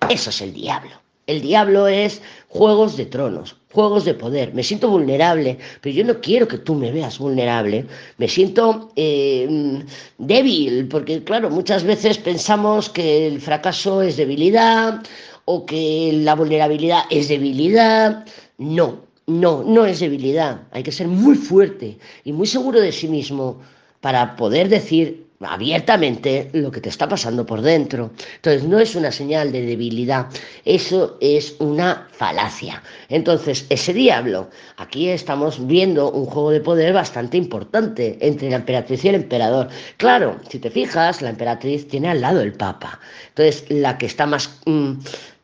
Eso 0.08 0.30
es 0.30 0.40
el 0.40 0.52
diablo. 0.52 1.03
El 1.26 1.40
diablo 1.40 1.88
es 1.88 2.20
juegos 2.48 2.96
de 2.96 3.06
tronos, 3.06 3.56
juegos 3.72 4.04
de 4.04 4.14
poder. 4.14 4.52
Me 4.52 4.62
siento 4.62 4.90
vulnerable, 4.90 5.58
pero 5.80 5.94
yo 5.94 6.04
no 6.04 6.20
quiero 6.20 6.46
que 6.46 6.58
tú 6.58 6.74
me 6.74 6.92
veas 6.92 7.18
vulnerable. 7.18 7.86
Me 8.18 8.28
siento 8.28 8.90
eh, 8.96 9.82
débil, 10.18 10.86
porque 10.88 11.24
claro, 11.24 11.48
muchas 11.48 11.82
veces 11.82 12.18
pensamos 12.18 12.90
que 12.90 13.26
el 13.26 13.40
fracaso 13.40 14.02
es 14.02 14.16
debilidad 14.18 15.02
o 15.46 15.64
que 15.64 16.10
la 16.22 16.34
vulnerabilidad 16.34 17.04
es 17.10 17.28
debilidad. 17.28 18.26
No, 18.58 19.00
no, 19.26 19.62
no 19.64 19.86
es 19.86 20.00
debilidad. 20.00 20.60
Hay 20.72 20.82
que 20.82 20.92
ser 20.92 21.08
muy 21.08 21.36
fuerte 21.36 21.98
y 22.24 22.32
muy 22.32 22.46
seguro 22.46 22.80
de 22.80 22.92
sí 22.92 23.08
mismo 23.08 23.60
para 24.00 24.36
poder 24.36 24.68
decir 24.68 25.23
abiertamente 25.40 26.50
lo 26.52 26.70
que 26.70 26.80
te 26.80 26.88
está 26.88 27.08
pasando 27.08 27.44
por 27.44 27.60
dentro. 27.60 28.10
Entonces, 28.36 28.64
no 28.64 28.78
es 28.78 28.94
una 28.94 29.10
señal 29.10 29.52
de 29.52 29.62
debilidad, 29.62 30.26
eso 30.64 31.18
es 31.20 31.56
una 31.58 32.08
falacia. 32.12 32.82
Entonces, 33.08 33.66
ese 33.68 33.92
diablo, 33.92 34.48
aquí 34.76 35.08
estamos 35.08 35.66
viendo 35.66 36.10
un 36.10 36.26
juego 36.26 36.50
de 36.50 36.60
poder 36.60 36.92
bastante 36.92 37.36
importante 37.36 38.18
entre 38.20 38.50
la 38.50 38.56
emperatriz 38.56 39.04
y 39.04 39.08
el 39.08 39.16
emperador. 39.16 39.68
Claro, 39.96 40.40
si 40.48 40.58
te 40.58 40.70
fijas, 40.70 41.22
la 41.22 41.30
emperatriz 41.30 41.88
tiene 41.88 42.10
al 42.10 42.20
lado 42.20 42.40
el 42.40 42.52
papa. 42.52 43.00
Entonces, 43.28 43.64
la 43.68 43.98
que 43.98 44.06
está 44.06 44.26
más... 44.26 44.60
Mm, 44.66 44.92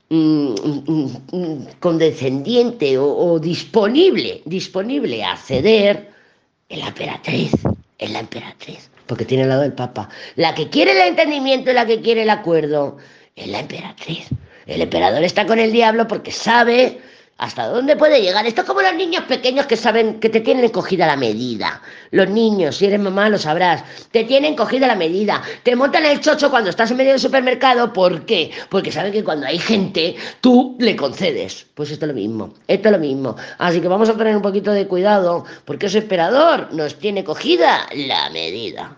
mm, 0.08 0.54
mm, 1.32 1.66
condescendiente 1.78 2.98
o, 2.98 3.06
o 3.06 3.38
disponible, 3.38 4.42
disponible 4.44 5.22
a 5.24 5.36
ceder, 5.36 6.10
es 6.68 6.78
la 6.78 6.88
emperatriz, 6.88 7.52
es 7.96 8.10
la 8.10 8.20
emperatriz 8.20 8.89
porque 9.10 9.24
tiene 9.24 9.42
al 9.42 9.48
lado 9.48 9.64
el 9.64 9.72
Papa. 9.72 10.08
La 10.36 10.54
que 10.54 10.68
quiere 10.68 10.92
el 10.92 11.08
entendimiento 11.08 11.72
y 11.72 11.74
la 11.74 11.84
que 11.84 12.00
quiere 12.00 12.22
el 12.22 12.30
acuerdo 12.30 12.96
es 13.34 13.48
la 13.48 13.58
emperatriz. 13.58 14.28
El 14.68 14.82
emperador 14.82 15.24
está 15.24 15.46
con 15.46 15.58
el 15.58 15.72
diablo 15.72 16.06
porque 16.06 16.30
sabe 16.30 17.00
hasta 17.36 17.66
dónde 17.66 17.96
puede 17.96 18.22
llegar. 18.22 18.46
Esto 18.46 18.60
es 18.60 18.66
como 18.68 18.82
los 18.82 18.94
niños 18.94 19.24
pequeños 19.24 19.66
que 19.66 19.76
saben 19.76 20.20
que 20.20 20.28
te 20.28 20.40
tienen 20.40 20.68
cogida 20.68 21.08
la 21.08 21.16
medida. 21.16 21.82
Los 22.12 22.30
niños, 22.30 22.76
si 22.76 22.86
eres 22.86 23.00
mamá 23.00 23.28
lo 23.28 23.36
sabrás, 23.36 23.82
te 24.12 24.22
tienen 24.22 24.54
cogida 24.54 24.86
la 24.86 24.94
medida. 24.94 25.42
Te 25.64 25.74
montan 25.74 26.06
el 26.06 26.20
chocho 26.20 26.48
cuando 26.48 26.70
estás 26.70 26.92
en 26.92 26.98
medio 26.98 27.10
del 27.10 27.20
supermercado. 27.20 27.92
¿Por 27.92 28.24
qué? 28.26 28.52
Porque 28.68 28.92
saben 28.92 29.10
que 29.10 29.24
cuando 29.24 29.46
hay 29.46 29.58
gente, 29.58 30.14
tú 30.40 30.76
le 30.78 30.94
concedes. 30.94 31.66
Pues 31.74 31.90
esto 31.90 32.04
es 32.04 32.10
lo 32.10 32.14
mismo, 32.14 32.54
esto 32.68 32.88
es 32.88 32.92
lo 32.92 33.00
mismo. 33.00 33.34
Así 33.58 33.80
que 33.80 33.88
vamos 33.88 34.08
a 34.08 34.16
tener 34.16 34.36
un 34.36 34.42
poquito 34.42 34.70
de 34.70 34.86
cuidado 34.86 35.44
porque 35.64 35.86
ese 35.86 35.98
emperador 35.98 36.72
nos 36.72 36.94
tiene 36.94 37.24
cogida 37.24 37.88
la 37.92 38.30
medida. 38.30 38.96